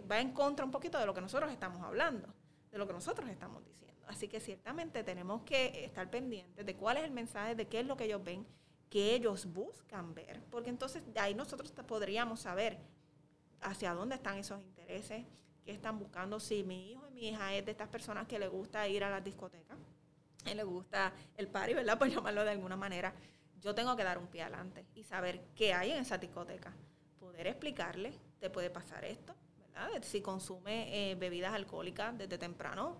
va 0.09 0.19
en 0.19 0.31
contra 0.33 0.65
un 0.65 0.71
poquito 0.71 0.97
de 0.99 1.05
lo 1.05 1.13
que 1.13 1.21
nosotros 1.21 1.51
estamos 1.51 1.81
hablando, 1.81 2.27
de 2.71 2.77
lo 2.77 2.87
que 2.87 2.93
nosotros 2.93 3.29
estamos 3.29 3.65
diciendo. 3.65 3.88
Así 4.09 4.27
que 4.27 4.39
ciertamente 4.39 5.03
tenemos 5.03 5.43
que 5.43 5.85
estar 5.85 6.09
pendientes 6.09 6.65
de 6.65 6.75
cuál 6.75 6.97
es 6.97 7.03
el 7.03 7.11
mensaje, 7.11 7.53
de 7.53 7.67
qué 7.67 7.81
es 7.81 7.85
lo 7.85 7.95
que 7.95 8.05
ellos 8.05 8.23
ven, 8.23 8.43
que 8.89 9.13
ellos 9.13 9.45
buscan 9.45 10.15
ver, 10.15 10.41
porque 10.49 10.71
entonces 10.71 11.03
de 11.13 11.19
ahí 11.19 11.35
nosotros 11.35 11.71
podríamos 11.87 12.39
saber 12.39 12.79
hacia 13.61 13.93
dónde 13.93 14.15
están 14.15 14.39
esos 14.39 14.63
intereses, 14.63 15.27
qué 15.63 15.71
están 15.71 15.99
buscando, 15.99 16.39
si 16.39 16.63
mi 16.63 16.91
hijo 16.91 17.07
y 17.07 17.11
mi 17.11 17.27
hija 17.29 17.53
es 17.53 17.63
de 17.63 17.71
estas 17.71 17.87
personas 17.89 18.27
que 18.27 18.39
le 18.39 18.47
gusta 18.47 18.87
ir 18.87 19.03
a 19.03 19.11
la 19.11 19.21
discoteca, 19.21 19.77
y 20.43 20.55
le 20.55 20.63
gusta 20.63 21.13
el 21.37 21.47
party, 21.47 21.75
¿verdad? 21.75 21.97
Por 21.99 22.09
llamarlo 22.09 22.43
de 22.43 22.49
alguna 22.49 22.75
manera, 22.75 23.13
yo 23.61 23.75
tengo 23.75 23.95
que 23.95 24.03
dar 24.03 24.17
un 24.17 24.25
pie 24.25 24.41
adelante 24.41 24.87
y 24.95 25.03
saber 25.03 25.45
qué 25.55 25.75
hay 25.75 25.91
en 25.91 25.99
esa 25.99 26.17
discoteca. 26.17 26.73
Poder 27.19 27.45
explicarle, 27.45 28.11
te 28.39 28.49
puede 28.49 28.71
pasar 28.71 29.05
esto, 29.05 29.35
¿verdad? 29.59 30.01
Si 30.01 30.21
consume 30.21 31.11
eh, 31.11 31.15
bebidas 31.15 31.53
alcohólicas 31.53 32.17
desde 32.17 32.39
temprano, 32.39 32.97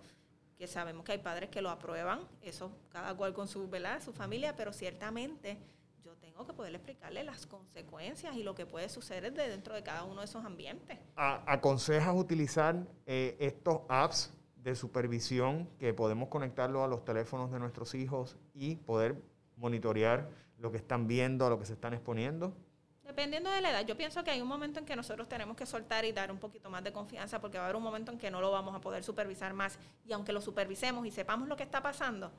que 0.60 0.66
sabemos 0.66 1.06
que 1.06 1.12
hay 1.12 1.18
padres 1.18 1.48
que 1.48 1.62
lo 1.62 1.70
aprueban, 1.70 2.20
eso 2.42 2.70
cada 2.90 3.16
cual 3.16 3.32
con 3.32 3.48
su, 3.48 3.66
¿verdad? 3.70 4.02
su 4.02 4.12
familia, 4.12 4.54
pero 4.54 4.74
ciertamente 4.74 5.56
yo 6.04 6.14
tengo 6.16 6.46
que 6.46 6.52
poder 6.52 6.74
explicarle 6.74 7.24
las 7.24 7.46
consecuencias 7.46 8.36
y 8.36 8.42
lo 8.42 8.54
que 8.54 8.66
puede 8.66 8.90
suceder 8.90 9.32
de 9.32 9.48
dentro 9.48 9.74
de 9.74 9.82
cada 9.82 10.04
uno 10.04 10.20
de 10.20 10.26
esos 10.26 10.44
ambientes. 10.44 10.98
¿Aconsejas 11.16 12.14
utilizar 12.14 12.76
eh, 13.06 13.38
estos 13.40 13.80
apps 13.88 14.34
de 14.56 14.76
supervisión 14.76 15.66
que 15.78 15.94
podemos 15.94 16.28
conectarlo 16.28 16.84
a 16.84 16.88
los 16.88 17.06
teléfonos 17.06 17.50
de 17.50 17.58
nuestros 17.58 17.94
hijos 17.94 18.36
y 18.52 18.76
poder 18.76 19.16
monitorear 19.56 20.28
lo 20.58 20.70
que 20.70 20.76
están 20.76 21.06
viendo, 21.06 21.46
a 21.46 21.48
lo 21.48 21.58
que 21.58 21.64
se 21.64 21.72
están 21.72 21.94
exponiendo? 21.94 22.52
Dependiendo 23.10 23.50
de 23.50 23.60
la 23.60 23.70
edad, 23.70 23.84
yo 23.84 23.96
pienso 23.96 24.22
que 24.22 24.30
hay 24.30 24.40
un 24.40 24.46
momento 24.46 24.78
en 24.78 24.86
que 24.86 24.94
nosotros 24.94 25.28
tenemos 25.28 25.56
que 25.56 25.66
soltar 25.66 26.04
y 26.04 26.12
dar 26.12 26.30
un 26.30 26.38
poquito 26.38 26.70
más 26.70 26.84
de 26.84 26.92
confianza 26.92 27.40
porque 27.40 27.58
va 27.58 27.64
a 27.64 27.66
haber 27.66 27.74
un 27.74 27.82
momento 27.82 28.12
en 28.12 28.18
que 28.18 28.30
no 28.30 28.40
lo 28.40 28.52
vamos 28.52 28.72
a 28.72 28.80
poder 28.80 29.02
supervisar 29.02 29.52
más. 29.52 29.80
Y 30.06 30.12
aunque 30.12 30.32
lo 30.32 30.40
supervisemos 30.40 31.04
y 31.04 31.10
sepamos 31.10 31.48
lo 31.48 31.56
que 31.56 31.64
está 31.64 31.82
pasando, 31.82 32.30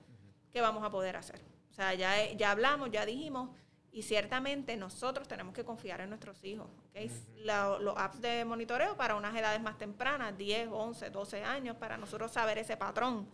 ¿qué 0.50 0.62
vamos 0.62 0.82
a 0.86 0.90
poder 0.90 1.18
hacer? 1.18 1.42
O 1.72 1.74
sea, 1.74 1.94
ya, 1.94 2.32
ya 2.32 2.52
hablamos, 2.52 2.90
ya 2.90 3.06
dijimos 3.06 3.50
y 3.92 4.04
ciertamente 4.04 4.78
nosotros 4.78 5.28
tenemos 5.28 5.54
que 5.54 5.66
confiar 5.66 6.00
en 6.00 6.08
nuestros 6.08 6.42
hijos. 6.46 6.70
los 7.44 7.98
apps 7.98 8.22
de 8.22 8.46
monitoreo 8.46 8.96
para 8.96 9.16
unas 9.16 9.36
edades 9.36 9.62
más 9.62 9.78
tempranas, 9.78 10.38
10, 10.38 10.70
11, 10.72 11.10
12 11.10 11.44
años, 11.44 11.76
para 11.76 11.98
nosotros 11.98 12.32
saber 12.32 12.58
ese 12.60 12.78
patrón, 12.78 13.28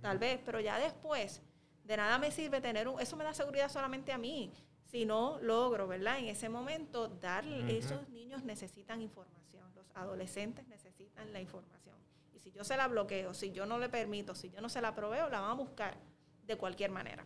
tal 0.00 0.18
vez, 0.18 0.38
pero 0.44 0.60
ya 0.60 0.78
después, 0.78 1.42
de 1.82 1.96
nada 1.96 2.18
me 2.18 2.30
sirve 2.30 2.60
tener 2.60 2.86
un, 2.86 3.00
eso 3.00 3.16
me 3.16 3.24
da 3.24 3.34
seguridad 3.34 3.68
solamente 3.68 4.12
a 4.12 4.18
mí 4.18 4.52
si 4.94 5.04
no 5.04 5.40
logro, 5.40 5.88
¿verdad? 5.88 6.20
En 6.20 6.26
ese 6.26 6.48
momento, 6.48 7.08
darle, 7.08 7.76
esos 7.76 8.08
niños 8.10 8.44
necesitan 8.44 9.02
información, 9.02 9.68
los 9.74 9.84
adolescentes 9.96 10.68
necesitan 10.68 11.32
la 11.32 11.40
información. 11.40 11.96
Y 12.32 12.38
si 12.38 12.52
yo 12.52 12.62
se 12.62 12.76
la 12.76 12.86
bloqueo, 12.86 13.34
si 13.34 13.50
yo 13.50 13.66
no 13.66 13.80
le 13.80 13.88
permito, 13.88 14.36
si 14.36 14.50
yo 14.50 14.60
no 14.60 14.68
se 14.68 14.80
la 14.80 14.94
proveo, 14.94 15.28
la 15.30 15.40
van 15.40 15.50
a 15.50 15.54
buscar 15.54 15.96
de 16.46 16.56
cualquier 16.56 16.92
manera. 16.92 17.24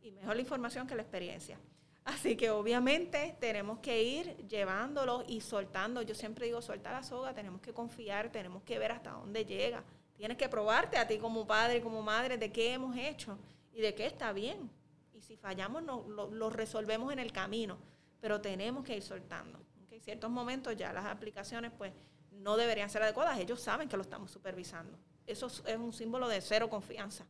Y 0.00 0.12
mejor 0.12 0.34
la 0.34 0.40
información 0.40 0.86
que 0.86 0.94
la 0.94 1.02
experiencia. 1.02 1.58
Así 2.06 2.38
que 2.38 2.48
obviamente 2.48 3.36
tenemos 3.38 3.80
que 3.80 4.02
ir 4.02 4.34
llevándolo 4.48 5.24
y 5.28 5.42
soltando. 5.42 6.00
Yo 6.00 6.14
siempre 6.14 6.46
digo, 6.46 6.62
suelta 6.62 6.90
la 6.90 7.02
soga, 7.02 7.34
tenemos 7.34 7.60
que 7.60 7.74
confiar, 7.74 8.32
tenemos 8.32 8.62
que 8.62 8.78
ver 8.78 8.92
hasta 8.92 9.10
dónde 9.10 9.44
llega. 9.44 9.84
Tienes 10.16 10.38
que 10.38 10.48
probarte 10.48 10.96
a 10.96 11.06
ti 11.06 11.18
como 11.18 11.46
padre, 11.46 11.76
y 11.76 11.80
como 11.82 12.00
madre, 12.00 12.38
de 12.38 12.50
qué 12.50 12.72
hemos 12.72 12.96
hecho 12.96 13.36
y 13.74 13.82
de 13.82 13.94
qué 13.94 14.06
está 14.06 14.32
bien 14.32 14.79
y 15.20 15.22
si 15.22 15.36
fallamos 15.36 15.82
no, 15.82 16.06
lo, 16.08 16.50
resolvemos 16.50 17.12
en 17.12 17.18
el 17.18 17.30
camino, 17.30 17.76
pero 18.20 18.40
tenemos 18.40 18.84
que 18.84 18.96
ir 18.96 19.02
soltando. 19.02 19.60
En 19.90 20.00
ciertos 20.00 20.30
momentos 20.30 20.74
ya 20.76 20.94
las 20.94 21.04
aplicaciones 21.04 21.72
pues 21.76 21.92
no 22.32 22.56
deberían 22.56 22.88
ser 22.88 23.02
adecuadas, 23.02 23.38
ellos 23.38 23.60
saben 23.60 23.86
que 23.86 23.96
lo 23.96 24.02
estamos 24.02 24.30
supervisando. 24.30 24.98
Eso 25.26 25.48
es 25.48 25.76
un 25.76 25.92
símbolo 25.92 26.26
de 26.26 26.40
cero 26.40 26.70
confianza 26.70 27.26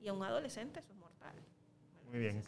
y 0.00 0.08
a 0.08 0.12
un 0.12 0.22
adolescente 0.22 0.80
eso 0.80 0.92
es 0.92 0.98
mortal. 0.98 1.34
Muy 2.10 2.18
bien. 2.18 2.42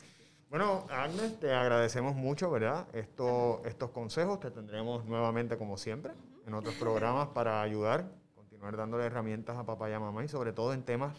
Bueno, 0.50 0.86
Agnes, 0.90 1.40
te 1.40 1.54
agradecemos 1.54 2.14
mucho, 2.14 2.50
¿verdad? 2.50 2.86
Esto, 2.92 3.62
estos 3.64 3.90
consejos 3.92 4.40
te 4.40 4.50
tendremos 4.50 5.06
nuevamente, 5.06 5.56
como 5.56 5.78
siempre, 5.78 6.12
en 6.46 6.52
otros 6.52 6.74
programas 6.74 7.28
para 7.34 7.62
ayudar, 7.62 8.04
continuar 8.34 8.76
dándole 8.76 9.06
herramientas 9.06 9.56
a 9.56 9.64
papá 9.64 9.88
y 9.88 9.94
a 9.94 10.00
mamá 10.00 10.22
y 10.22 10.28
sobre 10.28 10.52
todo 10.52 10.74
en 10.74 10.82
temas 10.82 11.16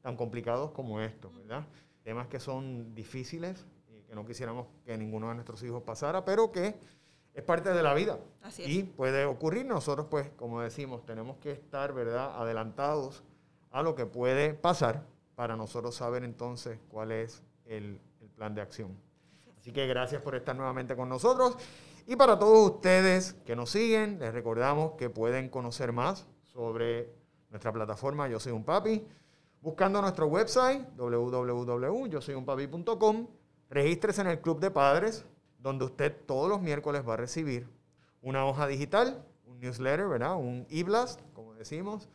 tan 0.00 0.16
complicados 0.16 0.70
como 0.70 1.00
estos, 1.02 1.36
¿verdad? 1.36 1.66
Temas 2.02 2.26
que 2.28 2.40
son 2.40 2.94
difíciles 2.94 3.66
y 3.88 4.02
que 4.02 4.14
no 4.14 4.26
quisiéramos 4.26 4.66
que 4.84 4.96
ninguno 4.96 5.28
de 5.28 5.34
nuestros 5.34 5.62
hijos 5.62 5.82
pasara, 5.82 6.24
pero 6.24 6.52
que 6.52 6.74
es 7.34 7.42
parte 7.42 7.72
de 7.72 7.82
la 7.82 7.94
vida. 7.94 8.18
Y 8.58 8.82
puede 8.82 9.24
ocurrir. 9.24 9.64
Nosotros, 9.66 10.06
pues, 10.10 10.30
como 10.36 10.60
decimos, 10.60 11.04
tenemos 11.06 11.38
que 11.38 11.52
estar, 11.52 11.92
¿verdad?, 11.92 12.40
adelantados 12.40 13.22
a 13.70 13.82
lo 13.82 13.94
que 13.94 14.06
puede 14.06 14.54
pasar 14.54 15.06
para 15.34 15.56
nosotros 15.56 15.94
saber 15.94 16.24
entonces 16.24 16.78
cuál 16.88 17.10
es 17.12 17.42
el, 17.64 18.00
plan 18.36 18.54
de 18.54 18.62
acción. 18.62 18.96
Así 19.58 19.72
que 19.72 19.86
gracias 19.86 20.22
por 20.22 20.34
estar 20.34 20.56
nuevamente 20.56 20.96
con 20.96 21.08
nosotros. 21.08 21.56
Y 22.06 22.16
para 22.16 22.38
todos 22.38 22.72
ustedes 22.76 23.34
que 23.44 23.54
nos 23.54 23.70
siguen, 23.70 24.18
les 24.18 24.32
recordamos 24.32 24.92
que 24.92 25.10
pueden 25.10 25.48
conocer 25.48 25.92
más 25.92 26.26
sobre 26.42 27.12
nuestra 27.50 27.72
plataforma 27.72 28.28
Yo 28.28 28.40
Soy 28.40 28.52
un 28.52 28.64
Papi, 28.64 29.06
buscando 29.62 30.02
nuestro 30.02 30.26
website 30.26 30.86
www.yosoyunpapi.com. 30.96 33.26
Regístrese 33.70 34.20
en 34.20 34.26
el 34.26 34.40
Club 34.40 34.60
de 34.60 34.70
Padres, 34.70 35.24
donde 35.58 35.86
usted 35.86 36.14
todos 36.26 36.46
los 36.48 36.60
miércoles 36.60 37.02
va 37.08 37.14
a 37.14 37.16
recibir 37.16 37.66
una 38.20 38.44
hoja 38.44 38.66
digital, 38.66 39.24
un 39.46 39.60
newsletter, 39.60 40.08
¿verdad? 40.08 40.36
Un 40.36 40.66
e-blast, 40.68 41.20
como 41.32 41.54
decimos, 41.54 42.10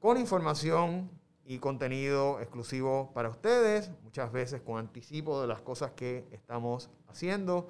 con 0.00 0.16
información 0.16 1.10
y 1.44 1.58
contenido 1.58 2.40
exclusivo 2.40 3.12
para 3.12 3.28
ustedes, 3.28 3.92
muchas 4.02 4.32
veces 4.32 4.62
con 4.62 4.78
anticipo 4.78 5.40
de 5.40 5.46
las 5.46 5.60
cosas 5.60 5.92
que 5.92 6.26
estamos 6.32 6.90
haciendo. 7.06 7.68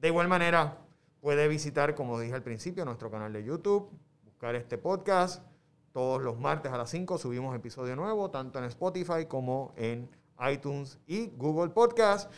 De 0.00 0.08
igual 0.08 0.28
manera, 0.28 0.78
puede 1.20 1.48
visitar, 1.48 1.94
como 1.94 2.20
dije 2.20 2.34
al 2.34 2.42
principio, 2.42 2.84
nuestro 2.84 3.10
canal 3.10 3.32
de 3.32 3.44
YouTube, 3.44 3.90
buscar 4.24 4.54
este 4.54 4.78
podcast. 4.78 5.42
Todos 5.96 6.20
los 6.20 6.38
martes 6.38 6.70
a 6.70 6.76
las 6.76 6.90
5 6.90 7.16
subimos 7.16 7.56
episodio 7.56 7.96
nuevo, 7.96 8.30
tanto 8.30 8.58
en 8.58 8.66
Spotify 8.66 9.24
como 9.26 9.72
en 9.76 10.10
iTunes 10.46 10.98
y 11.06 11.28
Google 11.28 11.70
Podcast. 11.70 12.30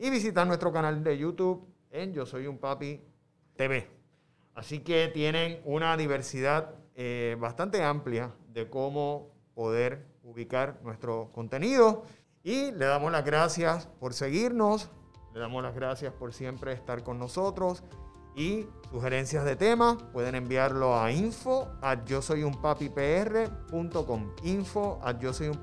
Y 0.00 0.10
visitar 0.10 0.44
nuestro 0.48 0.72
canal 0.72 1.04
de 1.04 1.16
YouTube 1.16 1.64
en 1.92 2.12
Yo 2.12 2.26
Soy 2.26 2.48
un 2.48 2.58
Papi 2.58 3.00
TV. 3.54 3.88
Así 4.56 4.80
que 4.80 5.06
tienen 5.14 5.60
una 5.64 5.96
diversidad 5.96 6.74
eh, 6.96 7.36
bastante 7.38 7.84
amplia 7.84 8.34
de 8.48 8.68
cómo 8.68 9.30
poder 9.54 10.08
ubicar 10.24 10.80
nuestro 10.82 11.30
contenido. 11.30 12.02
Y 12.42 12.72
le 12.72 12.86
damos 12.86 13.12
las 13.12 13.24
gracias 13.24 13.86
por 14.00 14.12
seguirnos, 14.12 14.90
le 15.32 15.38
damos 15.38 15.62
las 15.62 15.76
gracias 15.76 16.12
por 16.12 16.32
siempre 16.32 16.72
estar 16.72 17.04
con 17.04 17.20
nosotros 17.20 17.84
y 18.34 18.66
sugerencias 18.90 19.44
de 19.44 19.56
temas 19.56 19.96
pueden 20.12 20.34
enviarlo 20.34 20.98
a 20.98 21.10
info 21.12 21.68
at 21.82 22.04
yo 22.06 22.22
soy 22.22 22.42
un 22.42 22.60
info 24.42 25.00
at 25.02 25.18
yo 25.20 25.32
soy 25.32 25.48
un 25.48 25.58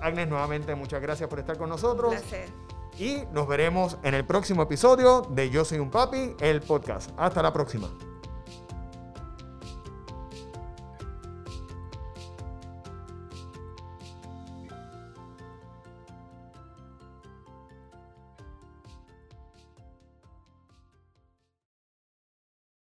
Agnes 0.00 0.28
nuevamente 0.28 0.74
muchas 0.74 1.00
gracias 1.00 1.28
por 1.28 1.38
estar 1.38 1.56
con 1.56 1.68
nosotros. 1.68 2.14
Y 2.98 3.22
nos 3.32 3.48
veremos 3.48 3.96
en 4.02 4.14
el 4.14 4.26
próximo 4.26 4.62
episodio 4.62 5.22
de 5.30 5.48
Yo 5.48 5.64
soy 5.64 5.78
un 5.78 5.90
papi 5.90 6.34
el 6.40 6.60
podcast. 6.60 7.10
Hasta 7.16 7.42
la 7.42 7.52
próxima 7.52 7.88